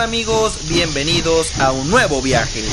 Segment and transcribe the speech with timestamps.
[0.00, 0.66] ¿Qué tal amigos?
[0.66, 2.64] Bienvenidos a un nuevo viaje.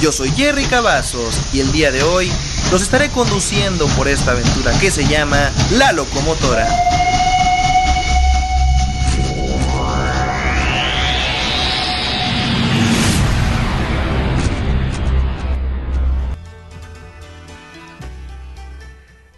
[0.00, 2.32] Yo soy Jerry Cavazos y el día de hoy
[2.72, 6.66] los estaré conduciendo por esta aventura que se llama La Locomotora.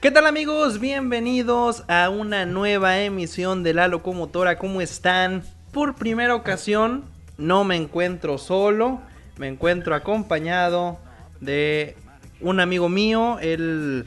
[0.01, 0.79] ¿Qué tal amigos?
[0.79, 4.59] Bienvenidos a una nueva emisión de La Locomotora.
[4.59, 5.43] ¿Cómo están?
[5.73, 9.01] Por primera ocasión no me encuentro solo,
[9.39, 10.99] me encuentro acompañado
[11.41, 11.97] de
[12.41, 13.39] un amigo mío.
[13.41, 14.07] Él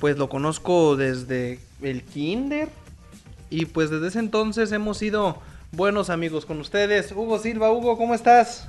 [0.00, 2.68] pues lo conozco desde el kinder
[3.50, 5.38] y pues desde ese entonces hemos sido
[5.72, 7.12] buenos amigos con ustedes.
[7.12, 8.68] Hugo Silva, Hugo, ¿cómo estás?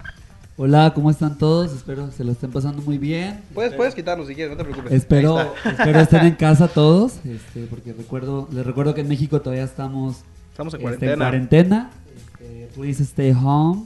[0.58, 1.72] Hola, ¿cómo están todos?
[1.72, 3.42] Espero se lo estén pasando muy bien.
[3.54, 4.92] Puedes, puedes quitarlo si quieres, no te preocupes.
[4.92, 9.64] Espero, espero estén en casa todos, este, porque recuerdo, les recuerdo que en México todavía
[9.64, 10.18] estamos,
[10.52, 11.16] Estamos en este, cuarentena.
[11.26, 11.92] cuarentena.
[12.76, 13.86] Please stay home.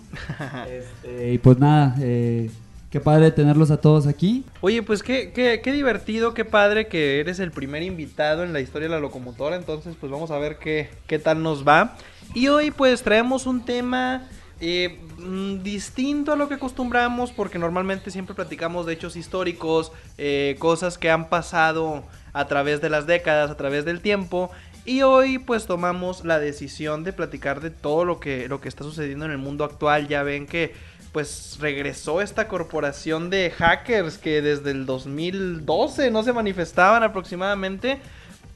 [0.69, 2.49] Este, y pues nada, eh,
[2.89, 4.43] qué padre tenerlos a todos aquí.
[4.61, 8.59] Oye, pues qué, qué, qué divertido, qué padre que eres el primer invitado en la
[8.59, 9.55] historia de la locomotora.
[9.55, 11.97] Entonces, pues vamos a ver qué, qué tal nos va.
[12.33, 14.27] Y hoy pues traemos un tema
[14.59, 20.55] eh, mm, distinto a lo que acostumbramos porque normalmente siempre platicamos de hechos históricos, eh,
[20.57, 24.51] cosas que han pasado a través de las décadas, a través del tiempo.
[24.85, 28.83] Y hoy pues tomamos la decisión de platicar de todo lo que, lo que está
[28.83, 30.07] sucediendo en el mundo actual.
[30.07, 30.73] Ya ven que
[31.13, 37.99] pues regresó esta corporación de hackers que desde el 2012 no se manifestaban aproximadamente.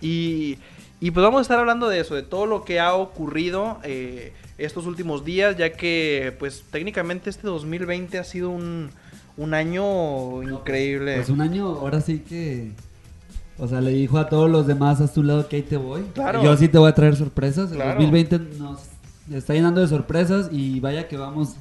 [0.02, 0.58] Y,
[1.00, 4.34] y pues vamos a estar hablando de eso, de todo lo que ha ocurrido eh,
[4.58, 8.90] estos últimos días, ya que pues técnicamente este 2020 ha sido un,
[9.38, 11.16] un año increíble.
[11.16, 12.72] Pues un año, ahora sí que...
[13.60, 16.04] O sea, le dijo a todos los demás, haz tu lado que ahí te voy.
[16.14, 16.44] Claro.
[16.44, 17.72] Yo sí te voy a traer sorpresas.
[17.72, 17.92] El Claro.
[18.02, 18.82] 2020 nos
[19.34, 21.56] está llenando de sorpresas y vaya que vamos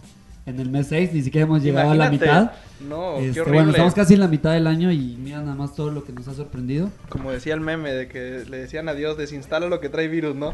[0.44, 2.52] en el mes 6, ni siquiera hemos llegado a la mitad.
[2.88, 3.56] No, Este, qué horrible.
[3.58, 6.12] bueno, estamos casi en la mitad del año y mira nada más todo lo que
[6.12, 6.90] nos ha sorprendido.
[7.08, 10.36] Como decía el meme de que le decían a Dios, desinstala lo que trae virus,
[10.36, 10.52] ¿no?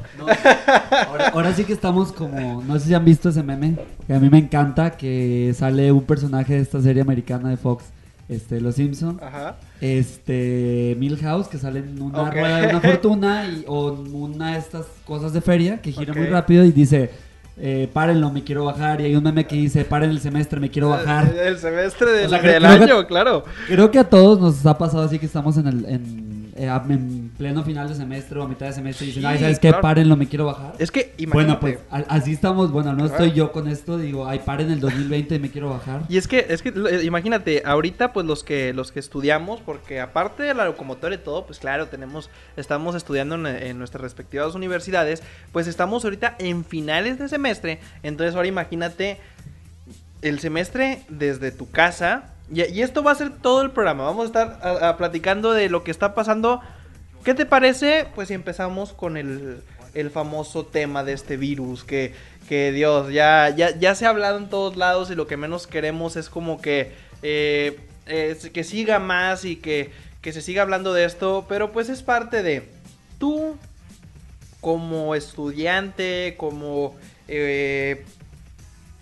[1.09, 3.77] ahora, ahora sí que estamos como, no sé si han visto ese meme,
[4.07, 7.85] que a mí me encanta, que sale un personaje de esta serie americana de Fox,
[8.29, 9.57] este, Los Simpson, Ajá.
[9.83, 14.87] Este, Milhouse, que sale en una rueda de una fortuna y, o una de estas
[15.05, 17.11] cosas de feria que gira muy rápido y dice,
[17.59, 20.71] eh, párenlo, me quiero bajar, y hay un meme que dice, paren el semestre, me
[20.71, 21.29] quiero bajar.
[21.33, 23.45] El, el semestre del, O sea, del creo que- año, claro.
[23.67, 27.31] Creo que a todos nos ha pasado así que estamos en el en, eh, en
[27.39, 29.69] pleno final de semestre o a mitad de semestre y dicen, Sí, ay, ¿sabes qué?
[29.69, 29.83] claro.
[29.83, 30.75] Párenlo, me quiero bajar.
[30.79, 31.61] Es que, Bueno, imagínate.
[31.61, 35.35] pues a- así estamos, bueno, no estoy yo con esto, digo, ay, paren el 2020
[35.35, 36.03] y me quiero bajar.
[36.09, 40.01] Y es que, es que, eh, imagínate, ahorita pues los que, los que estudiamos, porque
[40.01, 44.55] aparte de la locomotora y todo, pues claro, tenemos, estamos estudiando en, en nuestras respectivas
[44.55, 49.19] universidades, pues estamos ahorita en finales de semestre, entonces ahora imagínate
[50.21, 54.27] el semestre desde tu casa, y, esto va a ser todo el programa, vamos a
[54.27, 56.61] estar platicando de lo que está pasando,
[57.25, 58.07] ¿qué te parece?
[58.15, 59.63] Pues si empezamos con el,
[59.95, 62.15] el famoso tema de este virus, que,
[62.49, 65.67] que Dios, ya, ya, ya se ha hablado en todos lados y lo que menos
[65.67, 66.93] queremos es como que,
[67.23, 71.89] eh, eh, que siga más y que, que se siga hablando de esto, pero pues
[71.89, 72.69] es parte de
[73.19, 73.57] tú
[74.61, 76.95] como estudiante, como
[77.27, 78.05] eh,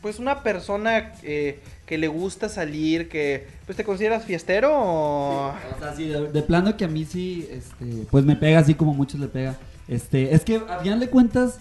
[0.00, 1.60] pues una persona eh,
[1.90, 5.48] que le gusta salir, que pues te consideras fiestero o...
[5.48, 8.74] O sea, sí, de, de plano que a mí sí, este, pues me pega así
[8.74, 9.56] como muchos le pega.
[9.88, 11.58] Este, es que a final de cuentas,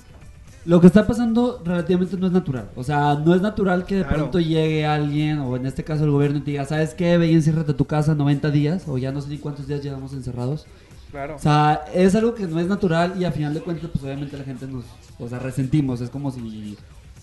[0.66, 2.70] lo que está pasando relativamente no es natural.
[2.76, 4.18] O sea, no es natural que de Claro.
[4.18, 7.18] pronto llegue alguien, o en este caso el gobierno, y te diga, ¿sabes qué?
[7.18, 9.82] Ve y enciérrate a tu casa 90 días, o ya no sé ni cuántos días
[9.82, 10.68] llevamos encerrados.
[11.10, 11.38] Claro.
[11.38, 14.38] O sea, es algo que no es natural y a final de cuentas, pues obviamente
[14.38, 14.86] la gente nos,
[15.18, 16.02] o sea, resentimos.
[16.02, 16.78] Es como si,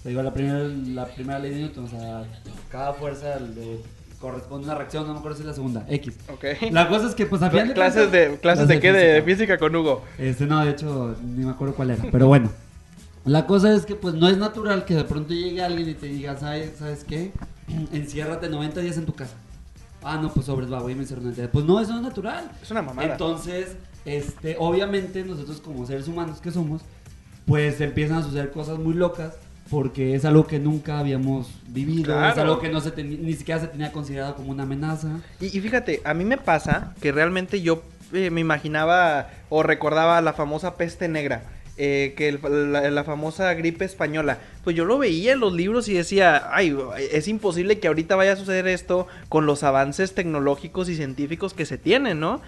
[0.07, 2.23] te digo, la primera, la primera ley de Newton, o sea,
[2.71, 3.81] cada fuerza le
[4.21, 6.15] corresponde una reacción, no me acuerdo si es la segunda, X.
[6.33, 6.45] Ok.
[6.71, 9.59] La cosa es que, pues a final de clases de clases de qué de física
[9.59, 10.05] con Hugo.
[10.17, 12.53] Este, no, de hecho, ni me acuerdo cuál era, pero bueno.
[13.25, 16.07] La cosa es que, pues, no es natural que de pronto llegue alguien y te
[16.07, 17.33] diga, ¿sabes, ¿sabes qué?
[17.93, 19.35] Enciérrate 90 días en tu casa.
[20.05, 21.51] Ah, no, pues sobres, va, voy a me encierro 90 días.
[21.53, 22.49] Pues no, eso no es natural.
[22.63, 23.11] Es una mamada.
[23.11, 23.75] Entonces,
[24.05, 26.83] este, obviamente nosotros como seres humanos que somos,
[27.45, 29.35] pues empiezan a suceder cosas muy locas
[29.71, 32.43] porque es algo que nunca habíamos vivido, es Claro.
[32.43, 35.21] algo que no se ni siquiera se tenía considerado como una amenaza.
[35.41, 37.83] Y, y fíjate, a mí me pasa que realmente yo
[38.13, 41.43] eh, me imaginaba o recordaba la famosa peste negra.
[41.79, 45.89] eh, que el- la, la famosa gripe española, pues yo lo veía en los libros
[45.89, 46.75] y decía, ay,
[47.13, 51.67] es imposible que ahorita vaya a suceder esto con los avances tecnológicos y científicos que
[51.67, 52.41] se tienen, ¿no?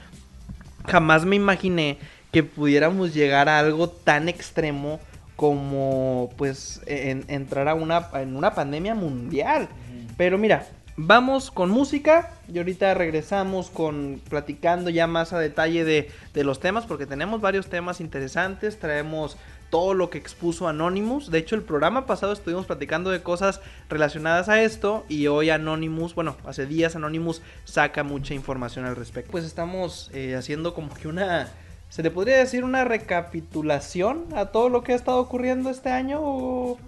[0.86, 1.98] Jamás me imaginé
[2.32, 4.98] que pudiéramos llegar a algo tan extremo
[5.38, 9.69] como pues en, entrar a una, en una pandemia mundial.
[10.17, 16.11] Pero mira, vamos con música y ahorita regresamos con platicando ya más a detalle de,
[16.35, 19.37] de los temas porque tenemos varios temas interesantes, traemos
[19.70, 21.31] todo lo que expuso Anonymous.
[21.31, 26.17] De hecho, el programa pasado estuvimos platicando de cosas relacionadas a esto y hoy Anonymous,
[26.17, 29.31] bueno, hace días Anonymous saca mucha información al respecto.
[29.31, 31.49] Pues estamos eh, haciendo como que una
[31.88, 36.19] ¿Se le podría decir una recapitulación a todo lo que ha estado ocurriendo este año?
[36.20, 36.79] ¿O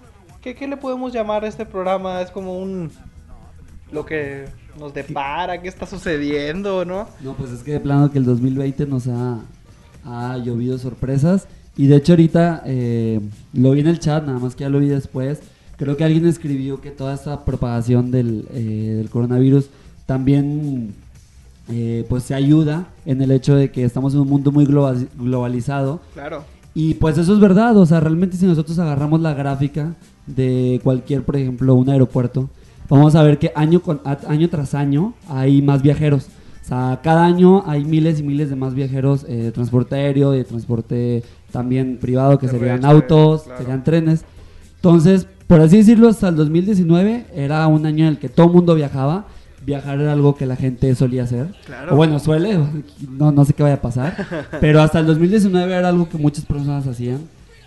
[0.43, 2.21] qué, le podemos llamar a este programa?
[2.21, 2.91] Es como un...
[3.91, 4.45] lo que
[4.79, 7.09] nos depara, qué está sucediendo, ¿no?
[7.21, 9.41] No, pues es que de plano que el 2020 nos ha,
[10.05, 11.49] ha llovido sorpresas.
[11.77, 13.21] Y de hecho ahorita eh,
[13.55, 15.41] lo vi en el chat, nada más que ya lo vi después.
[15.79, 19.71] Creo que alguien escribió que toda esta propagación del, eh, del coronavirus
[20.05, 20.95] también
[21.71, 26.01] eh, pues se ayuda en el hecho de que estamos en un mundo muy globalizado.
[26.15, 26.45] Claro.
[26.75, 29.95] Y pues eso es verdad, o sea, realmente si nosotros agarramos la gráfica
[30.27, 32.49] de cualquier, por ejemplo, un aeropuerto,
[32.89, 36.29] vamos a ver que año, con, año tras año hay más viajeros.
[36.63, 40.31] O sea, cada año hay miles y miles de más viajeros eh, de transporte aéreo,
[40.31, 44.25] de transporte también privado, que serían autos, serían trenes.
[44.77, 48.53] Entonces, por así decirlo, hasta el 2019 era un año en el que todo el
[48.53, 49.27] mundo viajaba
[49.65, 51.49] viajar era algo que la gente solía hacer.
[51.91, 52.59] O bueno, suele,
[53.09, 54.15] no, no sé qué vaya a pasar.
[54.61, 57.21] pero hasta el 2019 era algo que muchas personas hacían.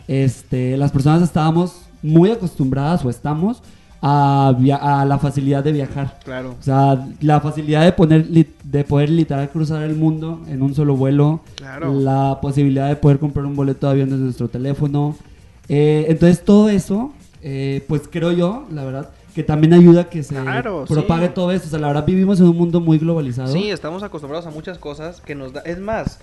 [0.07, 3.61] Este, las personas estábamos muy acostumbradas o estamos
[4.01, 4.49] a,
[4.81, 6.19] a la facilidad de viajar.
[6.25, 6.55] Claro.
[6.59, 10.97] O sea, la facilidad de, poner, de poder literal cruzar el mundo en un solo
[10.97, 11.39] vuelo.
[11.55, 11.93] Claro.
[11.93, 15.15] La posibilidad de poder comprar un boleto de avión desde nuestro teléfono.
[15.69, 20.23] Eh, entonces todo eso, eh, pues creo yo, la verdad, que también ayuda a que
[20.23, 20.35] se
[20.87, 21.67] propague todo esto.
[21.67, 23.51] O sea, la verdad vivimos en un mundo muy globalizado.
[23.51, 25.61] Sí, estamos acostumbrados a muchas cosas que nos da...
[25.61, 26.19] Es más,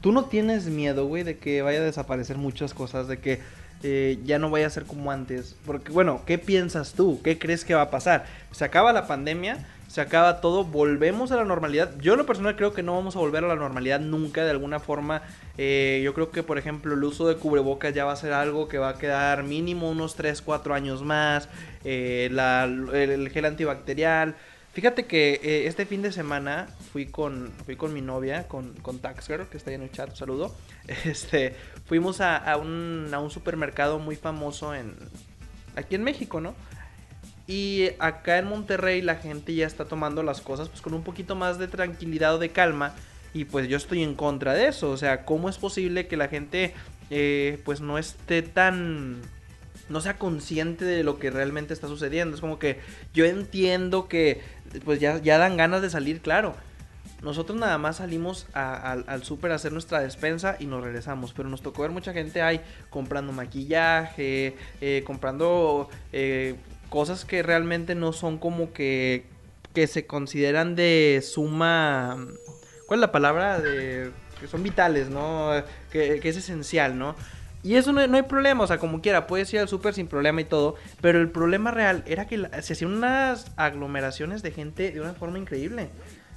[0.00, 3.40] tú no tienes miedo, güey, de que vaya a desaparecer muchas cosas, de que
[3.82, 5.56] eh, ya no vaya a ser como antes.
[5.66, 7.20] Porque, bueno, ¿qué piensas tú?
[7.22, 8.26] ¿Qué crees que va a pasar?
[8.52, 11.94] Se acaba la pandemia se acaba todo, volvemos a la normalidad.
[11.98, 14.50] Yo en lo personal creo que no vamos a volver a la normalidad nunca de
[14.50, 15.22] alguna forma.
[15.56, 18.68] Eh, yo creo que por ejemplo el uso de cubrebocas ya va a ser algo
[18.68, 21.48] que va a quedar mínimo unos 3, 4 años más.
[21.84, 24.36] Eh, el, gel antibacterial.
[24.74, 28.98] Fíjate que eh, este fin de semana fui con, fui con mi novia, con, con
[28.98, 30.54] Taxger, que está ahí en el chat, saludo.
[31.04, 31.54] Este,
[31.86, 34.94] fuimos a, a, un, a un supermercado muy famoso en,
[35.76, 36.54] aquí en México, ¿no?
[37.48, 41.34] Y acá en Monterrey la gente ya está tomando las cosas pues con un poquito
[41.34, 42.94] más de tranquilidad o de calma.
[43.32, 44.90] Y pues yo estoy en contra de eso.
[44.90, 46.74] O sea, ¿cómo es posible que la gente
[47.08, 49.22] eh, pues no esté tan...
[49.88, 52.34] no sea consciente de lo que realmente está sucediendo?
[52.34, 52.80] Es como que
[53.14, 54.42] yo entiendo que
[54.84, 56.54] pues ya, ya dan ganas de salir, claro.
[57.22, 61.32] Nosotros nada más salimos al súper a hacer nuestra despensa y nos regresamos.
[61.32, 62.60] Pero nos tocó ver mucha gente ahí
[62.90, 66.54] comprando maquillaje, eh, comprando eh,
[66.88, 69.24] cosas que realmente no son como que,
[69.74, 72.16] que se consideran de suma...
[72.86, 73.60] ¿Cuál es la palabra?
[73.60, 75.50] De, que son vitales, ¿no?
[75.90, 77.14] Que, es esencial, ¿no?
[77.62, 80.40] Y eso no, hay problema, o sea, como quiera, puedes ir al súper sin problema
[80.40, 80.76] y todo.
[81.00, 85.38] Pero el problema real era que se hacían unas aglomeraciones de gente de una forma
[85.38, 85.90] increíble.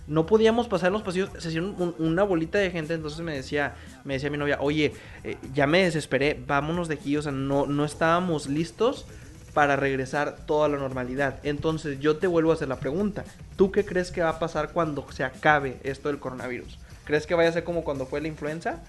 [0.08, 4.16] No podíamos pasar los pasillos, se hacían una bolita de gente, entonces me decía, me
[4.16, 4.94] decía mi novia, oye,
[5.24, 9.06] eh, ya me desesperé, vámonos de aquí, o sea, no, no estábamos listos
[9.54, 11.40] para regresar toda la normalidad.
[11.44, 13.24] Entonces yo te vuelvo a hacer la pregunta.
[13.56, 16.78] ¿Tú qué crees que va a pasar cuando se acabe esto del coronavirus?
[17.06, 18.80] ¿Crees que vaya a ser como cuando fue la influenza?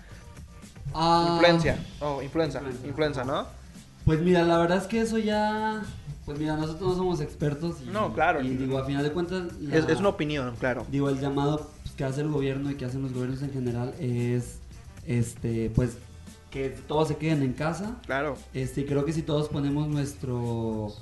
[0.95, 1.79] Ah, influencia.
[2.01, 2.61] Oh, influenza.
[2.85, 3.47] Influenza, ¿no?
[4.05, 5.83] Pues mira, la verdad es que eso ya...
[6.25, 7.77] Pues mira, nosotros no somos expertos.
[7.85, 8.41] Y, no, claro.
[8.43, 9.45] Y digo, a final de cuentas...
[9.73, 10.87] es, una opinión, claro.
[10.89, 14.59] Digo, el llamado que hace el gobierno y que hacen los gobiernos en general es,
[15.07, 15.99] este, pues
[16.53, 17.97] que todos se queden en casa.
[18.07, 18.37] Claro.
[18.53, 20.95] Este, creo que si todos ponemos nuestro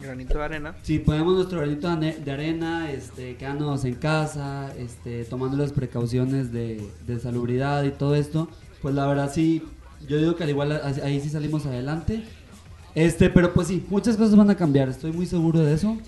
[0.00, 0.74] granito de arena.
[0.82, 6.88] Si ponemos nuestro granito de arena, este, quedándonos en casa, este, tomando las precauciones de,
[7.06, 8.48] de salubridad y todo esto,
[8.82, 9.62] pues la verdad sí,
[10.08, 12.24] yo digo que al igual ahí sí salimos adelante.
[12.94, 15.98] Este, pero pues sí, muchas cosas van a cambiar, estoy muy seguro de eso.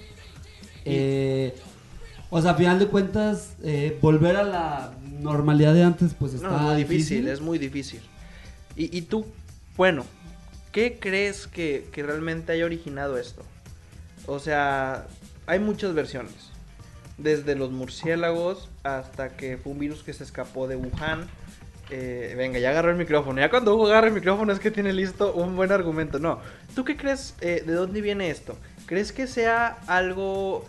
[0.84, 1.54] Eh,
[2.30, 6.74] o sea, a final de cuentas, eh, volver a la normalidad de antes, pues está
[6.74, 8.00] difícil, Es muy difícil.
[8.76, 9.26] Y, tú,
[9.76, 10.04] bueno,
[10.70, 13.42] ¿qué crees que, realmente haya originado esto?
[14.26, 15.06] O sea,
[15.46, 16.50] hay muchas versiones.
[17.16, 21.26] Desde los murciélagos hasta que fue un virus que se escapó de Wuhan.
[21.88, 23.40] Eh, venga, ya agarró el micrófono.
[23.40, 26.18] Ya cuando Hugo agarra el micrófono es que tiene listo un buen argumento.
[26.18, 26.40] No.
[26.74, 27.34] ¿Tú qué crees?
[27.40, 28.58] Eh, ¿De dónde viene esto?
[28.84, 30.66] ¿Crees que sea algo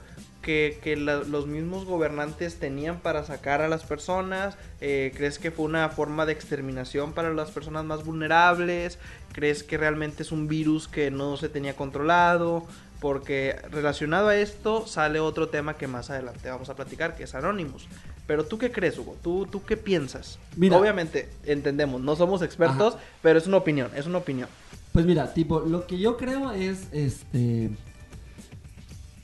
[0.48, 4.58] que, que la- los mismos gobernantes tenían para sacar a las personas?
[4.80, 8.98] Eh, ¿Crees que fue una forma de exterminación para las personas más vulnerables?
[9.34, 12.66] ¿Crees que realmente es un virus que no se tenía controlado?
[13.01, 17.36] Porque relacionado a esto sale otro tema que más adelante vamos a platicar, que es
[17.36, 17.86] Anonymous.
[18.25, 19.18] Pero tú qué crees, Hugo?
[19.22, 20.39] ¿Tú, tú qué piensas?
[20.56, 20.77] Mira.
[20.77, 23.04] Obviamente, entendemos, no somos expertos, Ajá.
[23.22, 24.48] pero es una opinión, es una opinión.
[24.94, 27.70] Pues mira, tipo, lo que yo creo es, este...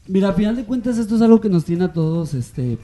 [0.08, 2.78] Mira, a final de cuentas esto es algo que nos tiene a todos, este,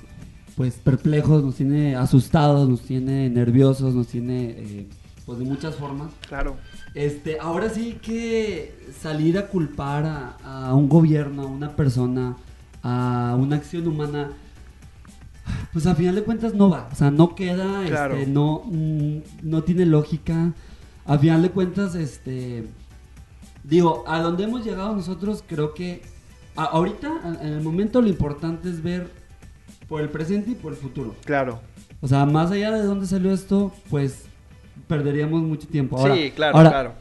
[0.56, 4.88] pues perplejos, nos tiene asustados, nos tiene nerviosos, nos tiene, eh,
[5.26, 6.12] pues de muchas formas.
[6.28, 6.56] Claro.
[6.96, 10.38] Este, ahora sí que salir a culpar a,
[10.70, 12.38] a un gobierno, a una persona,
[12.84, 14.32] a una acción humana,
[15.74, 16.88] pues a final de cuentas no va.
[16.92, 18.16] O sea, no queda, Claro.
[18.16, 20.54] este, no, mm, no tiene lógica.
[21.06, 22.68] A final de cuentas, este,
[23.64, 26.02] digo, a donde hemos llegado nosotros, creo que
[26.64, 29.08] a- ahorita, en el momento, lo importante es ver
[29.88, 31.16] por el presente y por el futuro.
[31.26, 31.60] Claro.
[32.02, 34.24] O sea, más allá de dónde salió esto, pues
[34.88, 35.98] perderíamos mucho tiempo.
[35.98, 36.94] Ahora, sí, claro, ahora, claro.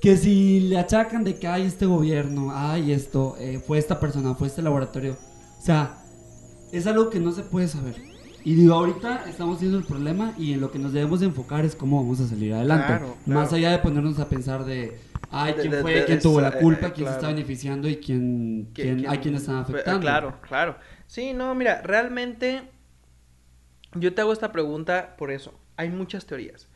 [0.00, 4.34] Que si le achacan de que hay este gobierno, hay esto, eh, fue esta persona,
[4.34, 5.16] fue este laboratorio.
[5.58, 5.98] O sea,
[6.72, 7.94] es algo que no se puede saber.
[8.44, 11.64] Y digo, ahorita estamos viendo el problema y en lo que nos debemos de enfocar
[11.64, 12.86] es cómo vamos a salir adelante.
[12.86, 13.40] Claro, claro.
[13.40, 14.98] Más allá de ponernos a pensar de,
[15.30, 17.88] ay, quién de- fue, de- quién tuvo la esa- culpa, eh, quién se está beneficiando
[17.88, 20.00] y quién, ¿Quién- quién, a quién están eh, afectando.
[20.00, 20.76] Claro, claro.
[21.06, 22.62] Sí, no, mira, realmente
[23.94, 25.54] yo te hago esta pregunta por eso.
[25.76, 26.68] Hay muchas teorías.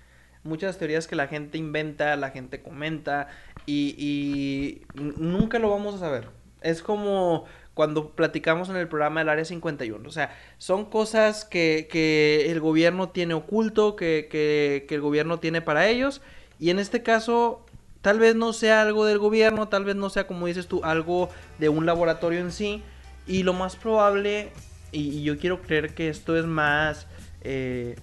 [0.44, 3.28] Muchas teorías que la gente inventa, la gente comenta
[3.66, 6.28] y, nunca lo vamos a saber.
[6.60, 7.44] Es como
[7.76, 10.08] cuando platicamos en el programa del Área 51.
[10.08, 15.40] O sea, son cosas que, que el gobierno tiene oculto, que, que, que el gobierno
[15.40, 16.22] tiene para ellos.
[16.58, 17.60] Y en este caso,
[18.00, 21.28] tal vez no sea algo del gobierno, tal vez no sea, como dices tú, algo
[21.58, 22.82] de un laboratorio en sí.
[23.26, 24.48] Y lo más probable,
[24.90, 27.06] y, y yo quiero creer que esto es más,
[27.42, 27.96] eh,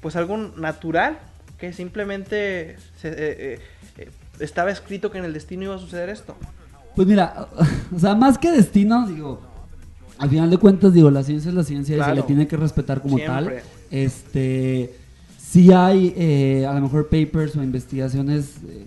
[0.00, 1.18] pues algo natural,
[1.58, 3.60] que simplemente se- eh, eh,
[3.98, 6.36] eh, estaba escrito que en el destino iba a suceder esto.
[6.98, 7.46] Pues mira,
[7.94, 9.38] o sea, más que destino, digo,
[10.18, 12.56] al final de cuentas, digo, la ciencia es la ciencia y se le tiene que
[12.56, 13.60] respetar como tal.
[13.88, 14.96] Este,
[15.40, 18.84] sí hay eh, a lo mejor papers o investigaciones eh,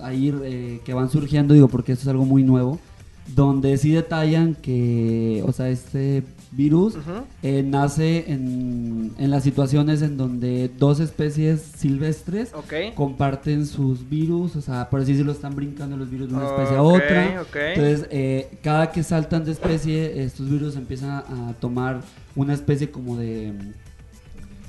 [0.00, 2.78] ahí eh, que van surgiendo, digo, porque esto es algo muy nuevo,
[3.26, 6.94] donde sí detallan que, o sea, este virus
[7.42, 12.52] eh, nace en, en las situaciones en donde dos especies silvestres
[12.94, 16.76] comparten sus virus, o sea, por así decirlo, están brincando los virus de una especie
[16.76, 17.42] a otra.
[17.42, 17.56] ok.
[17.56, 22.02] Entonces, eh, cada que saltan de especie, estos virus empiezan a, tomar
[22.36, 23.52] una especie como de.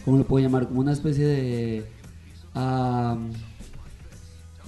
[0.04, 0.68] ¿Cómo lo puedo llamar?
[0.68, 1.86] Como una especie de.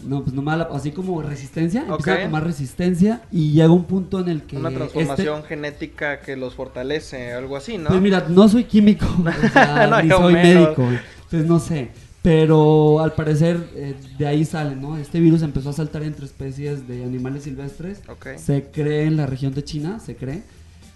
[0.03, 2.19] No, pues nomás, la- así como resistencia, empiezan Ok.
[2.19, 4.57] a tomar resistencia y llega un punto en el que.
[4.57, 7.89] Una este- transformación genética que los fortalece, algo así, ¿no?
[7.89, 9.05] pues mira, no soy químico,
[9.45, 10.63] o sea, No, ni soy menos.
[10.77, 10.83] médico,
[11.23, 11.89] entonces no sé.
[12.23, 14.97] Pero al parecer eh, de ahí sale, ¿no?
[14.97, 18.01] Este virus empezó a saltar entre especies de animales silvestres.
[18.09, 18.27] Ok.
[18.37, 20.43] Se cree en la región de China, se cree.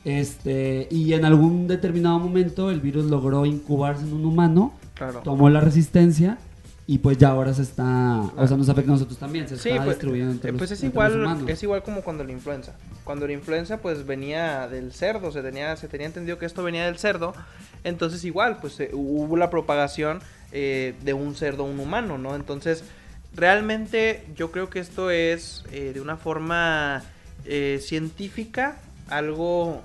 [0.04, 5.22] Este, y en algún determinado momento el virus logró incubarse en un humano, Claro.
[5.24, 6.38] tomó la resistencia
[6.88, 9.70] y pues ya ahora se está, o sea, nos afecta a nosotros también, se Sí,
[9.70, 12.24] está pues, distribuyendo entre eh, los, pues es entre los igual, es igual como cuando
[12.24, 12.74] la influenza.
[13.04, 16.86] Cuando la influenza pues venía del cerdo, se tenía, se tenía entendido que esto venía
[16.86, 17.34] del cerdo,
[17.84, 20.20] entonces igual pues eh, hubo la propagación
[20.52, 22.36] eh, de un cerdo a un humano, ¿no?
[22.36, 22.84] Entonces
[23.34, 27.04] realmente yo creo que esto es eh, de una forma
[27.46, 29.82] eh, científica algo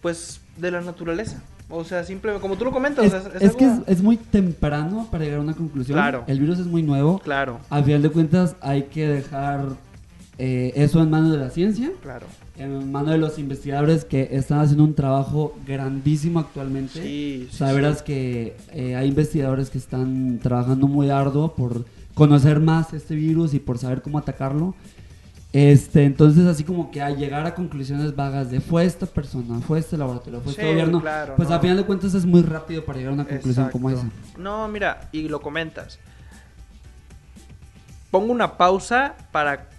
[0.00, 1.42] pues de la naturaleza.
[1.68, 4.16] O sea, simplemente, como tú lo comentas, Es, o sea, es es que es, muy
[4.16, 5.96] temprano para llegar a una conclusión.
[5.96, 6.24] Claro.
[6.26, 7.18] El virus es muy nuevo.
[7.18, 9.70] Claro, A final de cuentas hay que dejar
[10.38, 12.26] eh, eso en manos de la ciencia, claro.
[12.56, 17.02] en manos de los investigadores que están haciendo un trabajo grandísimo actualmente.
[17.02, 17.64] Sí, sí,
[18.04, 23.58] que eh, hay investigadores que están trabajando muy arduo por conocer más este virus y
[23.58, 24.74] por saber cómo atacarlo.
[25.58, 29.78] Este, entonces así como que a llegar a conclusiones vagas de fue esta persona, fue
[29.78, 31.54] este laboratorio, fue este Sí, gobierno, claro, pues no.
[31.54, 34.06] a final de cuentas es muy rápido para llegar a una conclusión como esa.
[34.36, 35.98] No, mira, y lo comentas.
[38.10, 39.70] Pongo una pausa para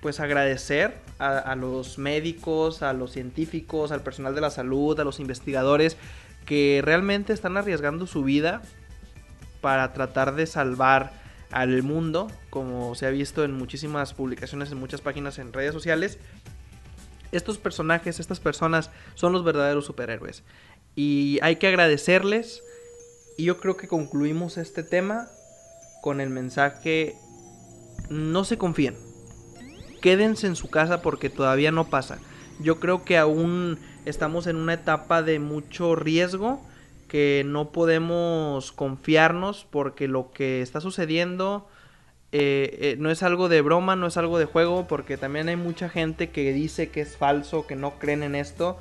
[0.00, 5.04] pues agradecer a, a los médicos, a los científicos, al personal de la salud, a
[5.04, 5.98] los investigadores
[6.46, 8.62] que realmente están arriesgando su vida
[9.60, 11.12] para tratar de salvar
[11.56, 16.18] al mundo, como se ha visto en muchísimas publicaciones, en muchas páginas en redes sociales.
[17.32, 20.42] Estos personajes, estas personas son los verdaderos superhéroes.
[20.96, 22.62] Y hay que agradecerles.
[23.38, 25.28] Y yo creo que concluimos este tema
[26.02, 27.14] con el mensaje,
[28.10, 28.94] no se confíen.
[30.02, 32.18] Quédense en su casa porque todavía no pasa.
[32.60, 36.60] Yo creo que aún estamos en una etapa de mucho riesgo
[37.16, 41.66] que no podemos confiarnos porque lo que está sucediendo
[42.30, 45.56] eh, eh, no es algo de broma, no es algo de juego, porque también hay
[45.56, 48.76] mucha gente que dice que es falso, que no creen en esto.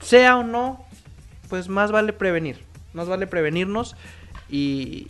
[0.00, 0.84] Sea o no,
[1.48, 2.58] pues más vale prevenir,
[2.92, 3.96] más vale prevenirnos
[4.48, 5.08] y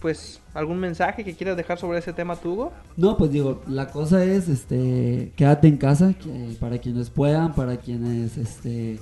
[0.00, 2.72] pues algún mensaje que quieras dejar sobre ese tema, Tugo.
[2.96, 6.14] No, pues digo, la cosa es, este, quédate en casa,
[6.58, 8.98] para quienes puedan, para quienes, este,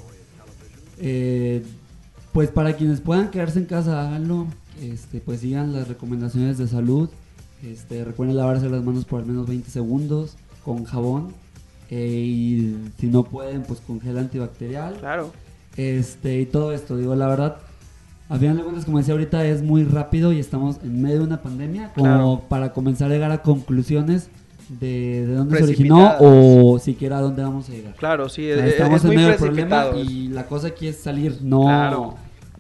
[0.99, 1.63] eh,
[2.33, 4.47] pues para quienes puedan quedarse en casa, háganlo.
[4.81, 7.09] Este, pues sigan las recomendaciones de salud.
[7.63, 11.33] Este, recuerden lavarse las manos por al menos 20 segundos con jabón.
[11.91, 14.97] Eh, y si no pueden, pues con gel antibacterial.
[14.99, 15.33] Claro.
[15.77, 17.59] Este, y todo esto, digo, la verdad,
[18.29, 21.25] a final de cuentas, como decía ahorita, es muy rápido y estamos en medio de
[21.25, 24.31] una pandemia como para comenzar a llegar a conclusiones
[24.69, 27.95] de, de dónde se originó o siquiera a dónde vamos a llegar.
[27.95, 32.17] Claro, sí, estamos en medio del problema y la cosa aquí es salir, no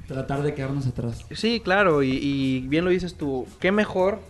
[0.06, 1.24] tratar de quedarnos atrás.
[1.32, 4.20] Sí, claro, y, bien lo dices tú, qué mejor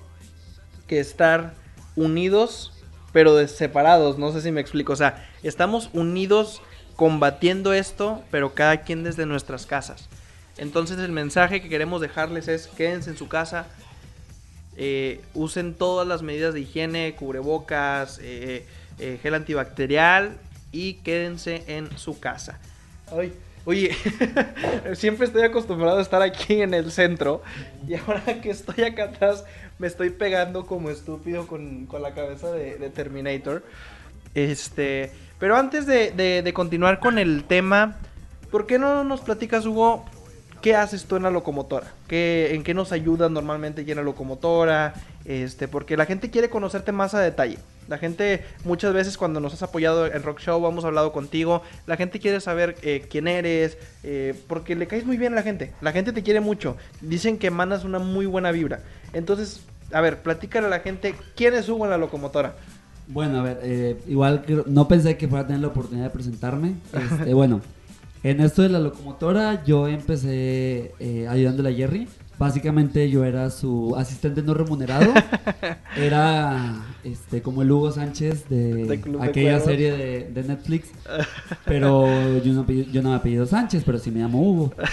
[0.86, 1.54] que estar
[1.96, 2.72] unidos
[3.12, 6.60] pero separados, no sé si me explico, o sea, estamos unidos
[6.96, 10.10] combatiendo esto, pero cada quien desde nuestras casas.
[10.58, 13.68] Entonces el mensaje que queremos dejarles es quédense en su casa,
[14.76, 18.66] eh, usen todas las medidas de higiene, cubrebocas, eh,
[18.98, 20.36] eh, gel antibacterial
[20.70, 22.58] y quédense en su casa.
[23.64, 23.96] Oye,
[24.94, 27.42] siempre estoy acostumbrado a estar aquí en el centro
[27.88, 29.44] y ahora que estoy acá atrás
[29.78, 33.64] me estoy pegando como estúpido con, la cabeza de, Terminator.
[34.34, 37.96] Este, pero antes de continuar con el tema,
[38.50, 40.04] ¿por qué no nos platicas, Hugo,
[40.60, 41.92] ¿Qué haces tú en la locomotora?
[42.08, 44.94] ¿Qué, ¿En qué nos ayuda normalmente en la locomotora?
[45.24, 47.58] Este, porque la gente quiere conocerte más a detalle.
[47.88, 51.96] La gente muchas veces cuando nos has apoyado en Rock Show, hemos hablado contigo, la
[51.96, 55.72] gente quiere saber eh, quién eres, eh, porque le caes muy bien a la gente.
[55.80, 56.76] La gente te quiere mucho.
[57.00, 58.80] Dicen que mandas una muy buena vibra.
[59.12, 59.60] Entonces,
[59.92, 62.54] a ver, platícale a la gente quién es Hugo en la locomotora.
[63.08, 66.74] Bueno, a ver, eh, igual no pensé que fuera a tener la oportunidad de presentarme.
[66.92, 67.60] Este, bueno,
[68.22, 72.08] en esto de la locomotora yo empecé eh, ayudándole a Jerry.
[72.38, 75.10] Básicamente yo era su asistente no remunerado.
[75.96, 80.90] Era este como el Hugo Sánchez de, aquella serie de, Netflix.
[81.64, 82.06] Pero
[82.42, 84.72] yo no, yo no me apellido Sánchez, pero sí me llamo Hugo.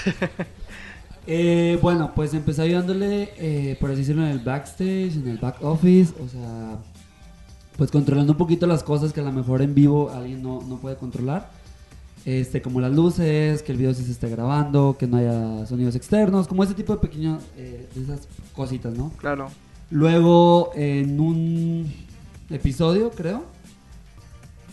[1.25, 5.63] Eh, bueno, pues empecé ayudándole, eh, por así decirlo, en el backstage, en el back
[5.63, 6.13] office.
[6.21, 6.79] O sea,
[7.77, 10.79] pues controlando un poquito las cosas que a lo mejor en vivo alguien no, no
[10.79, 11.49] puede controlar
[12.25, 15.95] este, como las luces, que el video sí se esté grabando, que no haya sonidos
[15.95, 19.12] externos, como ese tipo de pequeñas, eh, esas cositas, ¿no?
[19.17, 19.49] Claro.
[19.89, 21.93] Luego, en un
[22.49, 23.43] episodio, creo,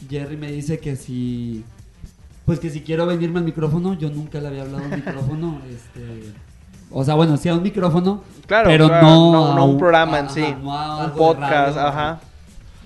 [0.09, 1.65] Jerry me dice que si,
[2.45, 6.33] pues que si quiero venirme al micrófono, yo nunca le había hablado al micrófono, este...
[6.93, 10.43] O sea, bueno, sí a un micrófono, claro, pero No, no, un programa en sí,
[10.43, 12.21] un podcast, ajá.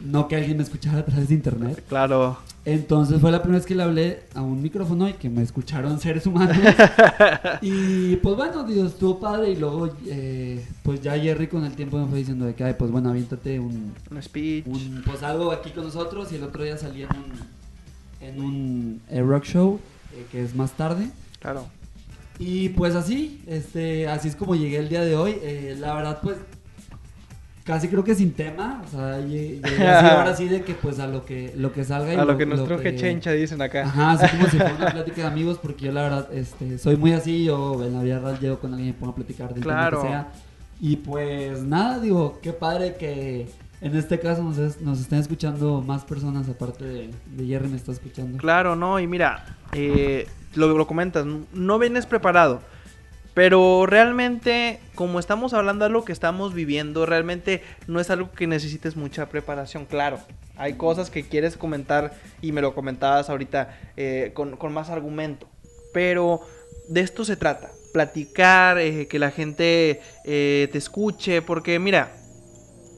[0.05, 1.83] No que alguien me escuchara a través de internet.
[1.89, 2.37] Claro.
[2.67, 6.01] Entonces fue la primera vez que le hablé a un micrófono y que me escucharon
[6.01, 6.57] seres humanos.
[7.61, 9.51] y pues bueno, Dios, estuvo padre.
[9.51, 12.91] Y luego, eh, pues ya Jerry con el tiempo me fue diciendo de que, pues
[12.91, 14.65] bueno, aviéntate un, un speech.
[15.05, 16.33] pues algo aquí con nosotros.
[16.33, 19.79] Y el otro día salí en un, en un eh, rock show,
[20.15, 21.11] eh, que es más tarde.
[21.41, 21.67] Claro.
[22.39, 25.37] Y pues así, este, así es como llegué el día de hoy.
[25.79, 26.39] la verdad, pues
[27.65, 31.25] casi creo que sin tema, o sea, y, ahora sí de que pues a lo
[31.25, 33.85] que lo que salga y a lo, que nuestro que chencha dicen acá.
[33.85, 36.97] Ajá, así como si fuera una plática de amigos porque yo la verdad este soy
[36.97, 39.55] muy así, yo en la vida real llego con alguien y me pongo a platicar
[39.55, 40.03] del claro.
[40.03, 40.33] tema que sea.
[40.81, 43.49] Y pues nada, digo, qué padre que
[43.81, 47.93] en este caso nos, nos estén escuchando más personas aparte de, de, Jerry me está
[47.93, 48.37] escuchando.
[48.39, 52.61] Claro, no, y mira, eh, lo, lo comentas, no vienes preparado
[53.35, 58.47] pero realmente, como estamos hablando de lo que estamos viviendo, realmente no es algo que
[58.47, 60.21] necesites mucha preparación, claro.
[60.57, 65.49] Hay cosas que quieres comentar y me lo comentabas ahorita eh, con, más argumento.
[65.93, 66.43] Pero
[66.89, 72.13] de esto se trata, platicar, eh, que la gente eh, te escuche, porque mira,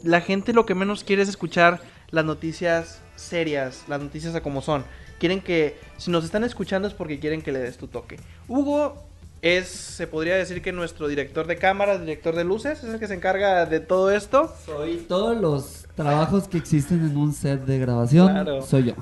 [0.05, 4.61] la gente lo que menos quiere es escuchar las noticias serias, las noticias a como
[4.61, 4.85] son.
[5.19, 8.19] Quieren que, si nos están escuchando es porque quieren que le des tu toque.
[8.49, 9.06] Hugo
[9.43, 13.07] es, se podría decir que nuestro director de cámaras, director de luces, es el que
[13.07, 14.53] se encarga de todo esto.
[14.65, 18.63] Soy todos los trabajos que existen en un set de grabación Claro.
[18.63, 18.93] soy yo.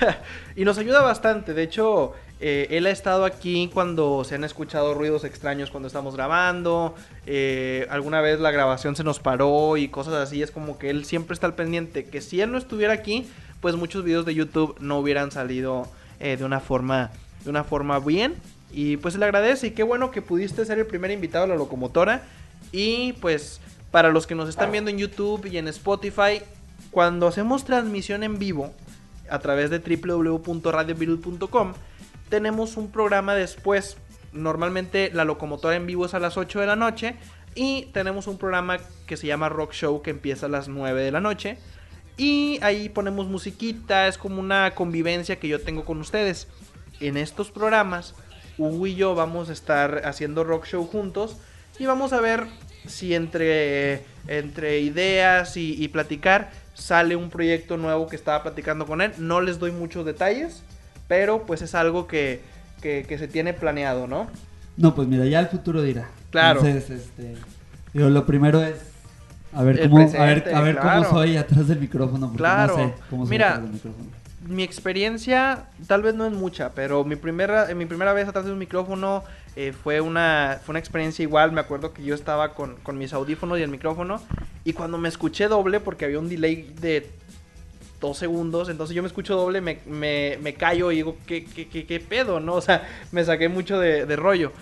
[0.56, 1.54] y nos ayuda bastante.
[1.54, 6.16] De hecho, eh, él ha estado aquí cuando se han escuchado ruidos extraños cuando estamos
[6.16, 6.94] grabando.
[7.26, 10.42] eh, alguna vez la grabación se nos paró y cosas así.
[10.42, 12.04] Es como que él siempre está al pendiente.
[12.06, 13.28] Que si él no estuviera aquí,
[13.60, 15.86] pues muchos videos de YouTube no hubieran salido
[16.20, 17.10] eh, de una forma,
[17.44, 18.34] de una forma bien.
[18.72, 21.56] Y pues le agradece y qué bueno que pudiste ser el primer invitado a la
[21.56, 22.22] locomotora.
[22.72, 26.42] Y pues para los que nos están viendo en YouTube y en Spotify,
[26.90, 28.72] cuando hacemos transmisión en vivo
[29.28, 31.72] a través de www.radiovirus.com,
[32.28, 33.96] tenemos un programa después.
[34.32, 37.16] Normalmente la locomotora en vivo es a las 8 de la noche
[37.54, 41.10] y tenemos un programa que se llama Rock Show que empieza a las 9 de
[41.10, 41.58] la noche.
[42.16, 46.48] Y ahí ponemos musiquita, es como una convivencia que yo tengo con ustedes.
[47.00, 48.14] En estos programas,
[48.68, 51.36] Hugo y yo vamos a estar haciendo rock show juntos
[51.78, 52.46] y vamos a ver
[52.86, 59.00] si entre, entre ideas y, y platicar sale un proyecto nuevo que estaba platicando con
[59.02, 59.12] él.
[59.18, 60.62] No les doy muchos detalles,
[61.08, 62.40] pero pues es algo que,
[62.80, 64.28] que, que se tiene planeado, ¿no?
[64.76, 66.08] No, pues mira, ya el futuro dirá.
[66.30, 66.64] Claro.
[66.64, 67.34] Entonces, este,
[67.92, 68.76] digo, lo primero es
[69.52, 71.02] a ver cómo, a ver, presente, a ver claro.
[71.04, 72.76] cómo soy atrás del micrófono, porque Claro.
[72.78, 74.06] no sé cómo soy Mira, atrás del micrófono.
[74.46, 78.52] Mi experiencia tal vez no es mucha, pero mi primera, mi primera vez atrás de
[78.52, 79.22] un micrófono
[79.54, 81.52] eh, fue, una, fue una experiencia igual.
[81.52, 84.20] Me acuerdo que yo estaba con, con mis audífonos y el micrófono
[84.64, 87.10] y cuando me escuché doble, porque había un delay de
[88.00, 91.68] dos segundos, entonces yo me escucho doble, me, me, me callo y digo, ¿qué, qué,
[91.68, 92.40] qué, qué pedo?
[92.40, 92.54] ¿no?
[92.60, 94.52] O sea, me saqué mucho de, de rollo.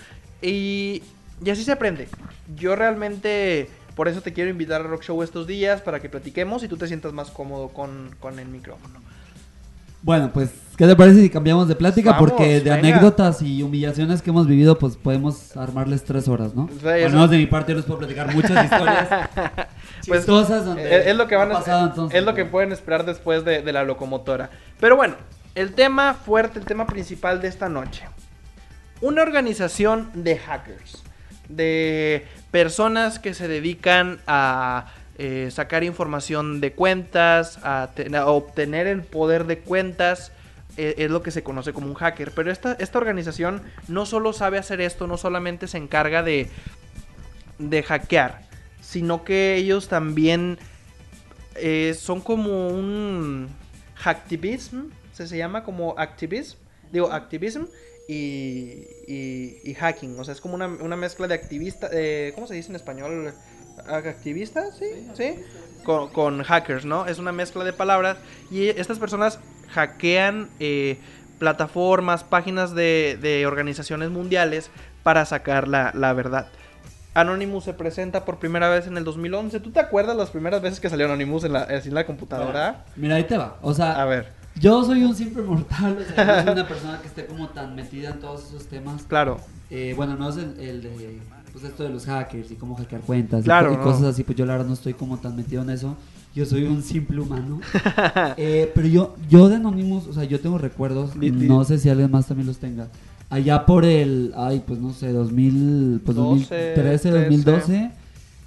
[0.43, 1.03] Y,
[1.45, 2.09] y así se aprende.
[2.57, 3.69] Yo realmente...
[3.95, 6.77] Por eso te quiero invitar a Rock Show estos días para que platiquemos y tú
[6.77, 9.01] te sientas más cómodo con, con el micrófono.
[10.03, 12.13] Bueno, pues, ¿qué te parece si cambiamos de plática?
[12.13, 12.77] Vamos, Porque de venga.
[12.77, 16.69] anécdotas y humillaciones que hemos vivido, pues podemos armarles tres horas, ¿no?
[16.69, 19.09] Sí, Bueno, no, de mi parte yo les puedo platicar muchas historias
[20.07, 22.51] Pues, chistosas donde Es, es lo que van pasado, entonces, es lo que ¿no?
[22.51, 24.51] pueden esperar después de, de la locomotora.
[24.81, 25.17] Pero bueno,
[25.55, 28.05] el tema fuerte, el tema principal de esta noche.
[29.01, 31.03] Una organización de hackers,
[31.49, 34.87] de personas que se dedican a
[35.19, 37.59] eh, sacar información de cuentas,
[38.25, 40.33] obtener el poder de cuentas.
[40.77, 42.31] eh, Es lo que se conoce como un hacker.
[42.33, 46.49] Pero esta, esta organización no solo sabe hacer esto, no solamente se encarga de,
[47.59, 48.43] de hackear,
[48.81, 50.59] sino que ellos también
[51.57, 53.49] eh, son como un
[53.97, 56.57] hacktivism, se, se llama como activism,
[56.93, 57.65] digo activism
[58.07, 62.47] y, y, y hacking, o sea, es como una, una mezcla de activista, eh, ¿cómo
[62.47, 63.35] se dice en español?
[63.87, 64.65] ¿Activista?
[64.79, 65.35] Sí, sí,
[65.85, 67.07] Con, con hackers, ¿no?
[67.07, 68.17] Es una mezcla de palabras
[68.51, 69.39] y estas personas
[69.71, 70.99] hackean eh,
[71.39, 74.71] plataformas, páginas de, de organizaciones mundiales
[75.03, 76.49] para sacar la, la verdad.
[77.15, 79.61] Anonymous se presenta por primera vez en el 2011.
[79.61, 82.85] ¿Tú te acuerdas las primeras veces que salió Anonymous en la, en la computadora?
[82.97, 83.57] Mira, ahí te va.
[83.63, 87.01] O sea, A ver, yo soy un simple mortal, o sea, no soy una persona
[87.01, 89.03] que esté como tan metida en todos esos temas.
[89.03, 89.41] claro.
[89.71, 91.19] Eh, bueno, no es el, el de
[91.53, 93.83] pues esto de los hackers y cómo hackear cuentas y Claro, y, no.
[93.83, 95.97] cosas así, pues yo la verdad no estoy como tan metido en eso.
[96.35, 97.61] Yo soy un simple humano.
[98.37, 102.11] Eh, pero yo, yo de Anonymous, o sea, yo tengo recuerdos, no sé si alguien
[102.11, 102.89] más también los tenga.
[103.31, 107.91] Allá por el, ay, pues no sé, 2000, pues 12, 2013, 2012,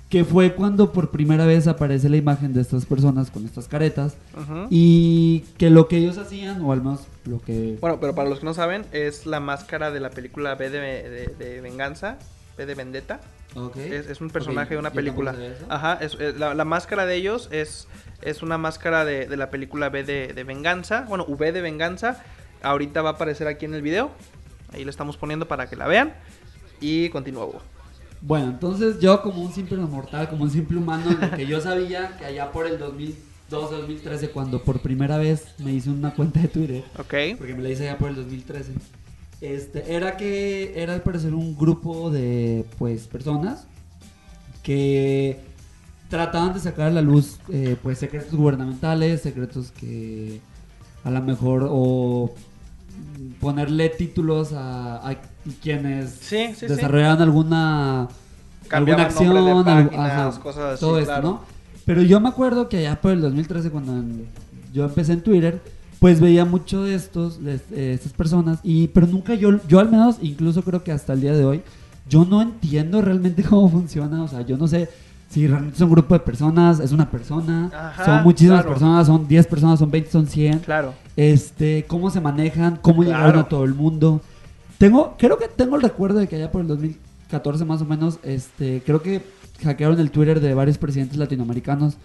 [0.09, 4.15] que fue cuando por primera vez aparece la imagen de estas personas con estas caretas
[4.35, 4.67] Ujú.
[4.69, 7.77] y que lo que ellos hacían, o al menos lo que...
[7.79, 10.79] Bueno, pero para los que no saben, es la máscara de la película B de,
[10.79, 12.17] de- de Venganza,
[12.57, 13.19] B de Vendetta.
[13.55, 13.77] Ok.
[13.77, 15.35] Es, es un personaje de una película.
[15.69, 17.87] Ajá, es, es- la, la máscara de ellos es,
[18.21, 21.05] es una máscara de, de la película B de, de Venganza.
[21.07, 22.23] Bueno, V de Venganza.
[22.63, 24.11] Ahorita va a aparecer aquí en el video.
[24.73, 26.13] Ahí lo estamos poniendo para que la vean.
[26.79, 27.61] Y continúa, Hugo.
[28.21, 32.15] Bueno, entonces yo como un simple mortal, como un simple humano, lo que yo sabía
[32.17, 36.47] que allá por el 2012, 2013, cuando por primera vez me hice una cuenta de
[36.47, 37.13] Twitter, Ok.
[37.39, 38.73] porque me la hice allá por el 2013,
[39.41, 43.65] este, era que era al parecer un grupo de pues personas
[44.63, 45.39] que
[46.09, 50.39] trataban de sacar a la luz eh, pues secretos gubernamentales, secretos que
[51.03, 52.33] a lo mejor o
[53.39, 55.15] ponerle títulos a, a
[55.63, 61.11] quienes Sí, desarrollaban alguna alguna Cambiaban acción, de algo- páginas, ajá, cosas así, todo esto,
[61.11, 61.27] claro.
[61.29, 61.41] ¿no?
[61.85, 64.27] Pero yo me acuerdo que allá por el 2013 cuando en-
[64.71, 65.61] yo empecé en Twitter,
[66.01, 67.59] pues veía mucho de estos de,
[67.93, 71.33] estas personas y pero nunca yo yo al menos incluso creo que hasta el día
[71.33, 71.61] de hoy
[72.09, 74.89] yo no entiendo realmente cómo funciona, o sea, yo no sé
[75.29, 78.69] si realmente es un grupo de personas, es una persona, Ajá, son muchísimas claro.
[78.71, 80.93] personas, son 10 personas, son 20, son 100 Claro.
[81.15, 83.17] este, cómo se manejan, cómo Claro.
[83.19, 84.21] llegaron a todo el mundo.
[84.79, 88.17] Tengo, creo que tengo el recuerdo de que allá por el 2014 más o menos,
[88.23, 89.21] este, creo que
[89.63, 91.95] hackearon el Twitter de varios presidentes latinoamericanos